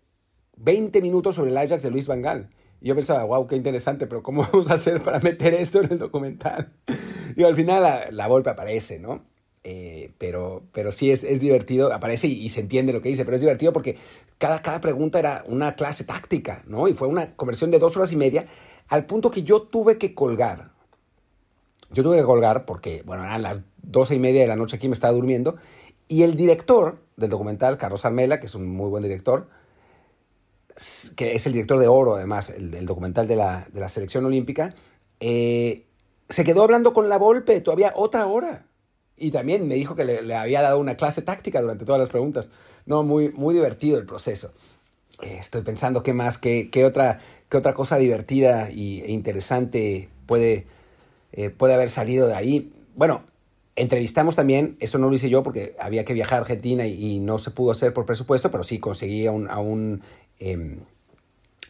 20 0.57 1.01
minutos 1.03 1.35
sobre 1.35 1.51
el 1.51 1.57
Ajax 1.57 1.83
de 1.83 1.91
Luis 1.91 2.07
Van. 2.07 2.51
Y 2.81 2.89
yo 2.89 2.95
pensaba, 2.95 3.25
wow, 3.25 3.47
qué 3.47 3.57
interesante, 3.57 4.07
pero 4.07 4.23
¿cómo 4.23 4.43
vamos 4.53 4.71
a 4.71 4.75
hacer 4.75 5.03
para 5.03 5.21
meter 5.21 5.55
esto 5.55 5.81
en 5.81 5.93
el 5.93 5.99
documental? 5.99 6.73
Y 7.35 7.45
al 7.45 7.57
final 7.57 7.83
la, 7.83 8.11
la 8.11 8.27
Volpe 8.29 8.51
aparece, 8.51 8.99
¿no? 8.99 9.25
Eh, 9.65 10.13
pero, 10.19 10.65
pero 10.73 10.91
sí 10.91 11.13
es, 11.13 11.23
es 11.23 11.39
divertido, 11.39 11.93
aparece 11.93 12.27
y, 12.27 12.49
se 12.49 12.61
entiende 12.61 12.93
lo 12.93 13.01
que 13.01 13.11
dice, 13.11 13.25
pero 13.25 13.37
es 13.37 13.41
divertido 13.41 13.73
porque 13.73 13.97
cada, 14.39 14.61
cada 14.61 14.81
pregunta 14.81 15.21
era 15.21 15.45
una 15.47 15.77
clase 15.77 16.03
táctica, 16.03 16.65
¿no? 16.67 16.89
Y 16.89 16.95
fue 16.95 17.07
una 17.07 17.37
conversión 17.37 17.71
de 17.71 17.79
dos 17.79 17.97
horas 17.97 18.11
y 18.11 18.17
media, 18.17 18.47
al 18.89 19.07
punto 19.07 19.31
que 19.31 19.45
yo 19.45 19.63
tuve 19.63 19.99
que 19.99 20.15
colgar. 20.15 20.73
Yo 21.93 22.03
tuve 22.03 22.17
que 22.17 22.25
colgar 22.25 22.65
porque, 22.65 23.03
bueno, 23.07 23.23
eran 23.25 23.43
las 23.43 23.61
doce 23.83 24.17
y 24.17 24.19
media 24.19 24.41
de 24.41 24.49
la 24.49 24.57
noche 24.57 24.77
aquí, 24.77 24.89
me 24.89 24.95
estaba 24.95 25.13
durmiendo, 25.13 25.57
y 26.09 26.25
el 26.25 26.35
director 26.35 27.01
del 27.17 27.31
documental, 27.31 27.79
Carlos 27.79 28.05
Armela, 28.05 28.41
que 28.41 28.47
es 28.47 28.55
un 28.57 28.69
muy 28.69 28.91
buen 28.91 29.05
director, 29.05 29.49
que 31.17 31.35
es 31.35 31.47
el 31.47 31.53
director 31.53 31.79
de 31.79 31.89
Oro, 31.89 32.15
además, 32.15 32.51
el, 32.51 32.87
documental 32.87 33.27
de 33.29 33.37
la, 33.37 33.89
selección 33.89 34.25
olímpica, 34.25 34.75
eh, 35.21 35.87
se 36.29 36.45
quedó 36.45 36.63
hablando 36.63 36.93
con 36.93 37.09
la 37.09 37.19
Volpe 37.19 37.61
todavía 37.61 37.93
otra 37.95 38.27
hora. 38.27 38.67
Y 39.17 39.31
también 39.31 39.69
me 39.69 39.75
dijo 39.75 39.95
que 39.95 40.05
le, 40.05 40.35
había 40.35 40.63
dado 40.63 40.79
una 40.79 40.97
clase 40.97 41.23
táctica 41.23 41.61
durante 41.61 41.85
todas 41.85 42.01
las 42.01 42.09
preguntas. 42.09 42.49
No, 42.87 43.03
muy, 43.03 43.31
muy 43.31 43.55
divertido 43.55 43.99
el 43.99 44.07
proceso. 44.07 44.53
Eh, 45.23 45.37
estoy 45.39 45.63
pensando 45.63 46.03
qué 46.03 46.15
más, 46.15 46.39
qué, 46.39 46.71
qué, 46.71 46.85
otra, 46.85 47.21
qué 47.49 47.57
otra 47.57 47.75
cosa 47.75 47.99
divertida 47.99 48.69
e 48.69 49.13
interesante 49.13 50.09
puede, 50.27 50.67
eh, 51.33 51.51
puede 51.51 51.75
haber 51.75 51.91
salido 51.91 52.27
de 52.27 52.35
ahí. 52.35 52.73
Bueno, 52.97 53.25
entrevistamos 53.77 54.35
también, 54.35 54.77
eso 54.81 54.99
no 54.99 55.09
lo 55.09 55.15
hice 55.15 55.31
yo 55.31 55.43
porque 55.43 55.77
había 55.79 56.05
que 56.05 56.15
viajar 56.15 56.39
a 56.39 56.43
Argentina 56.43 56.87
y, 56.87 57.21
no 57.21 57.39
se 57.39 57.51
pudo 57.51 57.71
hacer 57.71 57.93
por 57.93 58.07
presupuesto, 58.07 58.51
pero 58.51 58.65
sí 58.65 58.79
conseguí 58.79 59.27
a 59.27 59.33
un 59.33 60.03
Em, 60.45 60.81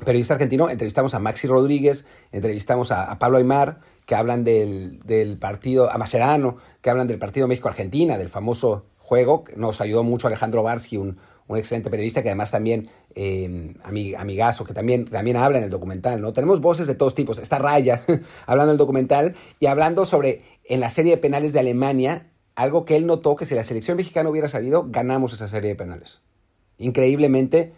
periodista 0.02 0.34
argentino, 0.34 0.70
entrevistamos 0.70 1.14
a 1.14 1.18
Maxi 1.18 1.46
Rodríguez, 1.46 2.06
entrevistamos 2.32 2.90
a, 2.90 3.18
Pablo 3.18 3.36
Aymar, 3.36 3.80
que 4.06 4.14
hablan 4.14 4.44
del, 4.44 5.36
partido, 5.38 5.92
a 5.92 5.98
Macerano, 5.98 6.56
que 6.80 6.88
hablan 6.88 7.06
del 7.06 7.18
partido 7.18 7.46
México-Argentina, 7.48 8.16
del 8.16 8.30
famoso 8.30 8.86
juego. 8.98 9.44
Nos 9.56 9.82
ayudó 9.82 10.04
mucho 10.04 10.26
Alejandro 10.26 10.62
Barsky, 10.62 10.96
un, 10.96 11.18
excelente 11.54 11.90
periodista 11.90 12.22
que 12.22 12.30
además 12.30 12.50
también, 12.50 12.88
eh, 13.14 13.74
amigazo, 14.16 14.64
que 14.64 14.72
también, 14.72 15.04
también 15.04 15.36
habla 15.36 15.58
en 15.58 15.64
el 15.64 15.70
documental, 15.70 16.22
¿no? 16.22 16.32
Tenemos 16.32 16.62
voces 16.62 16.86
de 16.86 16.94
todos 16.94 17.14
tipos. 17.14 17.38
Está 17.38 17.58
Raya 17.58 18.02
hablando 18.46 18.70
del 18.70 18.78
documental 18.78 19.34
y 19.60 19.66
hablando 19.66 20.06
sobre, 20.06 20.42
en 20.64 20.80
la 20.80 20.88
serie 20.88 21.10
de 21.10 21.18
penales 21.18 21.52
de 21.52 21.58
Alemania, 21.58 22.30
algo 22.54 22.86
que 22.86 22.96
él 22.96 23.06
notó 23.06 23.36
que 23.36 23.44
si 23.44 23.54
la 23.54 23.64
selección 23.64 23.98
mexicana 23.98 24.30
hubiera 24.30 24.48
sabido, 24.48 24.86
ganamos 24.88 25.34
esa 25.34 25.46
serie 25.46 25.68
de 25.68 25.76
penales. 25.76 26.22
Increíblemente, 26.78 27.74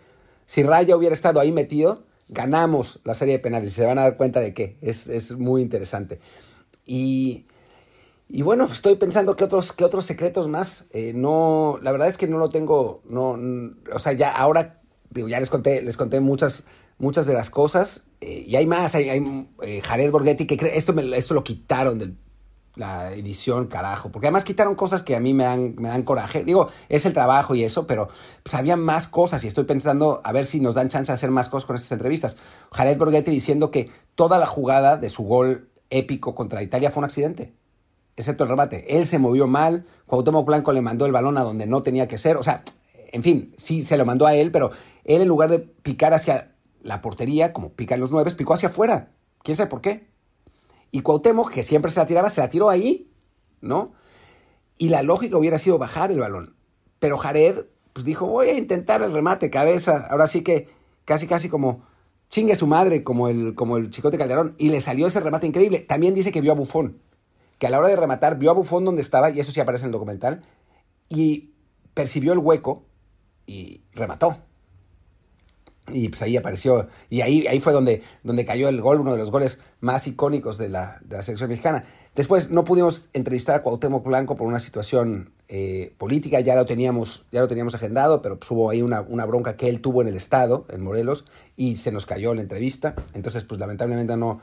si 0.46 0.62
Raya 0.62 0.96
hubiera 0.96 1.14
estado 1.14 1.40
ahí 1.40 1.52
metido, 1.52 2.04
ganamos 2.28 3.00
la 3.04 3.14
serie 3.14 3.34
de 3.34 3.38
penales. 3.40 3.70
Y 3.70 3.74
se 3.74 3.86
van 3.86 3.98
a 3.98 4.02
dar 4.02 4.16
cuenta 4.16 4.40
de 4.40 4.54
que 4.54 4.76
es, 4.80 5.32
muy 5.32 5.62
interesante. 5.62 6.20
Y, 6.86 7.46
y, 8.28 8.42
bueno, 8.42 8.66
estoy 8.66 8.96
pensando 8.96 9.36
que 9.36 9.44
otros, 9.44 9.72
que 9.72 9.84
otros 9.84 10.04
secretos 10.04 10.48
más. 10.48 10.86
Eh, 10.90 11.12
no, 11.14 11.78
la 11.82 11.92
verdad 11.92 12.08
es 12.08 12.18
que 12.18 12.26
no 12.26 12.38
lo 12.38 12.50
tengo. 12.50 13.02
No, 13.08 13.38
o 13.92 13.98
sea, 13.98 14.12
ya 14.12 14.30
ahora, 14.30 14.80
digo, 15.10 15.28
ya 15.28 15.40
les 15.40 15.50
conté, 15.50 15.82
les 15.82 15.96
conté 15.96 16.20
muchas, 16.20 16.64
muchas 16.98 17.26
de 17.26 17.34
las 17.34 17.50
cosas. 17.50 18.04
Eh, 18.20 18.44
y 18.46 18.56
hay 18.56 18.66
más. 18.66 18.94
Hay, 18.94 19.08
hay 19.08 19.48
eh, 19.62 19.80
Jared 19.80 20.10
Borghetti, 20.10 20.46
que 20.46 20.58
esto, 20.76 20.94
esto 20.98 21.34
lo 21.34 21.44
quitaron 21.44 21.98
del 21.98 22.16
la 22.76 23.12
edición, 23.12 23.66
carajo. 23.66 24.10
Porque 24.10 24.26
además 24.26 24.44
quitaron 24.44 24.74
cosas 24.74 25.02
que 25.02 25.14
a 25.14 25.20
mí 25.20 25.34
me 25.34 25.44
dan, 25.44 25.74
me 25.78 25.88
dan 25.88 26.02
coraje. 26.02 26.44
Digo, 26.44 26.68
es 26.88 27.06
el 27.06 27.12
trabajo 27.12 27.54
y 27.54 27.64
eso, 27.64 27.86
pero 27.86 28.08
pues 28.42 28.54
había 28.54 28.76
más 28.76 29.08
cosas 29.08 29.44
y 29.44 29.46
estoy 29.46 29.64
pensando 29.64 30.20
a 30.24 30.32
ver 30.32 30.46
si 30.46 30.60
nos 30.60 30.74
dan 30.74 30.88
chance 30.88 31.10
de 31.10 31.14
hacer 31.14 31.30
más 31.30 31.48
cosas 31.48 31.66
con 31.66 31.76
estas 31.76 31.92
entrevistas. 31.92 32.36
Jared 32.72 32.98
Borghetti 32.98 33.30
diciendo 33.30 33.70
que 33.70 33.90
toda 34.14 34.38
la 34.38 34.46
jugada 34.46 34.96
de 34.96 35.10
su 35.10 35.22
gol 35.24 35.68
épico 35.90 36.34
contra 36.34 36.62
Italia 36.62 36.90
fue 36.90 37.00
un 37.00 37.04
accidente, 37.04 37.54
excepto 38.16 38.44
el 38.44 38.50
remate. 38.50 38.98
Él 38.98 39.06
se 39.06 39.18
movió 39.18 39.46
mal, 39.46 39.86
Cuauhtémoc 40.06 40.46
Blanco 40.46 40.72
le 40.72 40.80
mandó 40.80 41.06
el 41.06 41.12
balón 41.12 41.38
a 41.38 41.42
donde 41.42 41.66
no 41.66 41.82
tenía 41.82 42.08
que 42.08 42.18
ser. 42.18 42.36
O 42.36 42.42
sea, 42.42 42.64
en 43.12 43.22
fin, 43.22 43.54
sí 43.56 43.82
se 43.82 43.96
lo 43.96 44.04
mandó 44.04 44.26
a 44.26 44.34
él, 44.34 44.50
pero 44.50 44.72
él 45.04 45.22
en 45.22 45.28
lugar 45.28 45.50
de 45.50 45.60
picar 45.60 46.14
hacia 46.14 46.52
la 46.82 47.00
portería, 47.00 47.52
como 47.52 47.70
pican 47.70 48.00
los 48.00 48.10
nueve, 48.10 48.30
picó 48.32 48.54
hacia 48.54 48.68
afuera. 48.68 49.12
¿Quién 49.42 49.56
sabe 49.56 49.70
por 49.70 49.80
qué? 49.80 50.13
Y 50.94 51.00
Cuauhtémoc, 51.00 51.50
que 51.50 51.64
siempre 51.64 51.90
se 51.90 51.98
la 51.98 52.06
tiraba, 52.06 52.30
se 52.30 52.40
la 52.40 52.48
tiró 52.48 52.70
ahí, 52.70 53.10
¿no? 53.60 53.94
Y 54.78 54.90
la 54.90 55.02
lógica 55.02 55.36
hubiera 55.36 55.58
sido 55.58 55.76
bajar 55.76 56.12
el 56.12 56.20
balón. 56.20 56.54
Pero 57.00 57.18
Jared, 57.18 57.66
pues 57.92 58.06
dijo, 58.06 58.28
voy 58.28 58.50
a 58.50 58.56
intentar 58.56 59.02
el 59.02 59.12
remate, 59.12 59.50
cabeza. 59.50 60.06
Ahora 60.08 60.28
sí 60.28 60.42
que 60.42 60.68
casi, 61.04 61.26
casi 61.26 61.48
como 61.48 61.82
chingue 62.28 62.54
su 62.54 62.68
madre, 62.68 63.02
como 63.02 63.26
el, 63.26 63.56
como 63.56 63.76
el 63.76 63.90
chicote 63.90 64.18
Calderón. 64.18 64.54
Y 64.56 64.68
le 64.68 64.80
salió 64.80 65.08
ese 65.08 65.18
remate 65.18 65.48
increíble. 65.48 65.80
También 65.80 66.14
dice 66.14 66.30
que 66.30 66.40
vio 66.40 66.52
a 66.52 66.54
Bufón. 66.54 67.00
Que 67.58 67.66
a 67.66 67.70
la 67.70 67.80
hora 67.80 67.88
de 67.88 67.96
rematar, 67.96 68.38
vio 68.38 68.52
a 68.52 68.54
Bufón 68.54 68.84
donde 68.84 69.02
estaba, 69.02 69.30
y 69.30 69.40
eso 69.40 69.50
sí 69.50 69.58
aparece 69.58 69.82
en 69.82 69.88
el 69.88 69.92
documental, 69.94 70.44
y 71.08 71.54
percibió 71.92 72.32
el 72.34 72.38
hueco 72.38 72.84
y 73.46 73.82
remató. 73.94 74.36
Y 75.92 76.08
pues 76.08 76.22
ahí 76.22 76.36
apareció, 76.36 76.88
y 77.10 77.20
ahí, 77.20 77.46
ahí 77.46 77.60
fue 77.60 77.74
donde, 77.74 78.02
donde 78.22 78.46
cayó 78.46 78.68
el 78.68 78.80
gol, 78.80 79.00
uno 79.00 79.12
de 79.12 79.18
los 79.18 79.30
goles 79.30 79.58
más 79.80 80.06
icónicos 80.06 80.56
de 80.56 80.70
la, 80.70 80.98
de 81.04 81.16
la 81.16 81.22
selección 81.22 81.50
mexicana. 81.50 81.84
Después 82.14 82.50
no 82.50 82.64
pudimos 82.64 83.10
entrevistar 83.12 83.56
a 83.56 83.62
Cuauhtémoc 83.62 84.04
Blanco 84.04 84.36
por 84.36 84.46
una 84.46 84.60
situación 84.60 85.32
eh, 85.48 85.92
política, 85.98 86.40
ya 86.40 86.54
lo, 86.54 86.64
teníamos, 86.64 87.26
ya 87.32 87.40
lo 87.40 87.48
teníamos 87.48 87.74
agendado, 87.74 88.22
pero 88.22 88.38
pues 88.38 88.50
hubo 88.50 88.70
ahí 88.70 88.80
una, 88.80 89.02
una, 89.02 89.26
bronca 89.26 89.56
que 89.56 89.68
él 89.68 89.80
tuvo 89.80 90.00
en 90.00 90.08
el 90.08 90.16
Estado, 90.16 90.64
en 90.70 90.82
Morelos, 90.82 91.26
y 91.56 91.76
se 91.76 91.92
nos 91.92 92.06
cayó 92.06 92.34
la 92.34 92.40
entrevista. 92.40 92.94
Entonces, 93.12 93.44
pues 93.44 93.60
lamentablemente 93.60 94.16
no, 94.16 94.40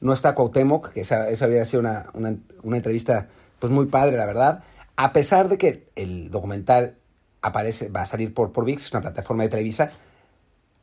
no 0.00 0.12
está 0.12 0.34
Cuauhtémoc, 0.34 0.92
que 0.92 1.00
esa, 1.00 1.28
esa 1.28 1.48
hubiera 1.48 1.64
sido 1.64 1.80
una, 1.80 2.06
una, 2.12 2.36
una 2.62 2.76
entrevista 2.76 3.28
pues 3.58 3.72
muy 3.72 3.86
padre, 3.86 4.16
la 4.16 4.26
verdad. 4.26 4.62
A 4.94 5.12
pesar 5.12 5.48
de 5.48 5.58
que 5.58 5.88
el 5.96 6.30
documental 6.30 6.98
aparece, 7.40 7.88
va 7.88 8.02
a 8.02 8.06
salir 8.06 8.32
por, 8.32 8.52
por 8.52 8.64
VIX, 8.64 8.84
es 8.84 8.92
una 8.92 9.00
plataforma 9.00 9.42
de 9.42 9.48
Televisa, 9.48 9.92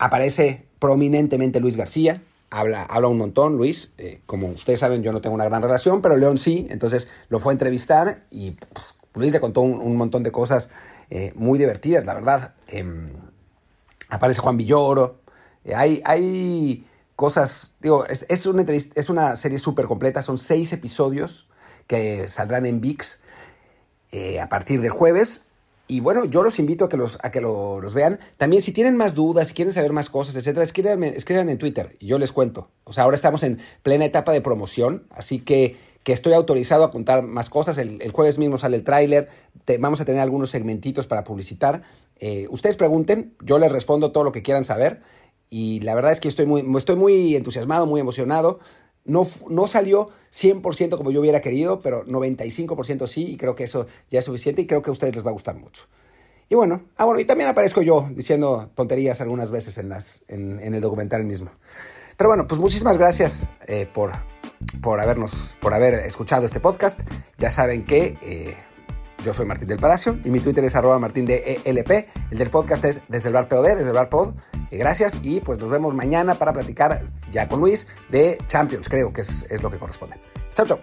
Aparece 0.01 0.65
prominentemente 0.79 1.59
Luis 1.59 1.77
García, 1.77 2.23
habla, 2.49 2.81
habla 2.81 3.07
un 3.07 3.19
montón, 3.19 3.55
Luis. 3.55 3.91
Eh, 3.99 4.19
como 4.25 4.47
ustedes 4.47 4.79
saben, 4.79 5.03
yo 5.03 5.11
no 5.11 5.21
tengo 5.21 5.35
una 5.35 5.45
gran 5.45 5.61
relación, 5.61 6.01
pero 6.01 6.17
León 6.17 6.39
sí, 6.39 6.65
entonces 6.71 7.07
lo 7.29 7.39
fue 7.39 7.51
a 7.51 7.53
entrevistar 7.53 8.25
y 8.31 8.49
pues, 8.73 8.95
Luis 9.13 9.31
le 9.31 9.39
contó 9.39 9.61
un, 9.61 9.95
montón 9.95 10.23
de 10.23 10.31
cosas 10.31 10.69
eh, 11.11 11.33
muy 11.35 11.59
divertidas, 11.59 12.03
la 12.07 12.15
verdad. 12.15 12.55
Em, 12.67 13.11
aparece 14.09 14.41
Juan 14.41 14.57
Villoro, 14.57 15.21
eh, 15.65 15.75
hay, 15.75 16.01
hay 16.03 16.83
cosas, 17.15 17.75
digo, 17.79 18.03
es, 18.07 18.25
es, 18.27 18.47
una, 18.47 18.63
es 18.63 19.07
una 19.07 19.35
serie 19.35 19.59
súper 19.59 19.85
completa, 19.85 20.23
son 20.23 20.39
seis 20.39 20.73
episodios 20.73 21.47
que 21.85 22.27
saldrán 22.27 22.65
en 22.65 22.81
VIX 22.81 23.19
a 24.41 24.49
partir 24.49 24.81
del 24.81 24.89
jueves 24.89 25.43
y 25.91 25.99
bueno, 25.99 26.23
yo 26.23 26.41
los 26.41 26.58
invito 26.58 26.86
a 26.86 26.89
que 26.89 26.95
los, 26.95 27.19
a 27.21 27.32
que 27.32 27.41
los 27.41 27.93
vean. 27.93 28.17
También, 28.38 28.62
si 28.62 28.71
tienen 28.71 28.95
más 28.95 29.13
dudas, 29.13 29.49
si 29.49 29.54
quieren 29.54 29.73
saber 29.73 29.91
más 29.91 30.08
cosas, 30.08 30.38
etcétera, 30.38 30.63
escríbanme, 30.63 31.10
escríbanme 31.10 31.51
en 31.51 31.58
Twitter 31.58 31.97
y 31.99 32.08
yo 32.08 32.17
les 32.17 32.32
cuento. 32.32 32.69
O 32.86 32.93
sea, 32.93 33.04
ahora 33.04 33.17
estamos 33.17 33.43
en 33.43 33.60
plena 33.84 34.06
etapa 34.06 34.32
de 34.32 34.39
promoción, 34.39 35.04
así 35.10 35.39
que, 35.39 35.75
que 36.04 36.13
estoy 36.13 36.32
autorizado 36.32 36.86
a 36.86 36.91
contar 36.91 37.23
más 37.23 37.49
cosas. 37.49 37.77
El, 37.77 38.10
jueves 38.13 38.38
mismo 38.38 38.58
sale 38.58 38.77
el 38.77 38.86
tráiler. 38.86 39.27
Vamos 39.82 39.99
a 39.99 40.06
tener 40.06 40.21
algunos 40.21 40.49
segmentitos 40.49 41.08
para 41.08 41.25
publicitar. 41.25 41.82
Eh, 42.21 42.47
ustedes 42.49 42.77
pregunten, 42.77 43.36
yo 43.43 43.60
les 43.60 43.69
respondo 43.69 44.13
todo 44.13 44.23
lo 44.23 44.32
que 44.32 44.43
quieran 44.43 44.63
saber. 44.63 45.01
y 45.49 45.82
la 45.82 45.93
verdad 45.93 46.13
es 46.13 46.21
que 46.21 46.30
estoy 46.30 46.45
muy, 46.45 46.65
estoy 46.77 46.95
muy 46.95 47.36
entusiasmado, 47.36 47.86
muy 47.86 47.99
emocionado. 47.99 48.62
No, 49.05 49.27
no 49.49 49.67
salió 49.67 50.09
100% 50.31 50.97
como 50.97 51.11
yo 51.11 51.19
hubiera 51.21 51.41
querido, 51.41 51.81
pero 51.81 52.05
95% 52.05 53.07
sí, 53.07 53.33
y 53.33 53.37
creo 53.37 53.55
que 53.55 53.63
eso 53.63 53.87
ya 54.09 54.19
es 54.19 54.25
suficiente 54.25 54.61
y 54.61 54.67
creo 54.67 54.81
que 54.81 54.89
a 54.89 54.93
ustedes 54.93 55.15
les 55.15 55.25
va 55.25 55.29
a 55.29 55.33
gustar 55.33 55.55
mucho. 55.55 55.87
Y 56.51 56.55
bueno, 56.55 56.83
ah, 56.97 57.05
bueno, 57.05 57.19
y 57.21 57.25
también 57.25 57.49
aparezco 57.49 57.81
yo 57.81 58.09
diciendo 58.11 58.69
tonterías 58.75 59.21
algunas 59.21 59.51
veces 59.51 59.77
en, 59.77 59.87
las, 59.87 60.25
en, 60.27 60.59
el 60.59 60.81
documental 60.81 61.23
mismo. 61.23 61.49
Pero 62.17 62.29
bueno, 62.29 62.45
pues 62.45 62.59
muchísimas 62.59 62.97
gracias 62.97 63.47
eh, 63.67 63.87
por, 63.91 64.11
por, 64.81 64.99
habernos, 64.99 65.57
por 65.61 65.73
haber 65.73 65.93
escuchado 66.05 66.45
este 66.45 66.59
podcast. 66.59 66.99
Ya 67.37 67.51
saben 67.51 67.85
que 67.85 68.17
eh, 68.21 68.57
yo 69.23 69.34
soy 69.34 69.45
Martín 69.45 69.67
del 69.67 69.79
Palacio 69.79 70.17
y 70.23 70.29
mi 70.29 70.39
Twitter 70.39 70.63
es 70.63 70.75
arroba 70.75 70.99
martín 70.99 71.25
de 71.25 71.62
ELP. 71.63 72.07
El 72.31 72.38
del 72.38 72.49
podcast 72.49 72.84
es 72.86 73.01
desde 73.07 73.29
el 73.29 73.34
bar 73.34 73.47
POD, 73.47 73.75
desde 73.75 73.88
el 73.88 73.93
bar 73.93 74.10
POD. 74.10 74.34
Eh, 74.71 74.77
gracias 74.77 75.19
y 75.21 75.41
pues 75.41 75.60
nos 75.60 75.69
vemos 75.69 75.93
mañana 75.93 76.36
para 76.36 76.53
platicar 76.53 77.05
ya 77.31 77.47
con 77.47 77.60
Luis 77.60 77.88
de 78.10 78.38
Champions, 78.47 78.89
creo 78.89 79.13
que 79.13 79.21
es, 79.21 79.45
es 79.49 79.62
lo 79.62 79.69
que 79.69 79.77
corresponde. 79.77 80.17
Chao, 80.53 80.65
chao. 80.65 80.79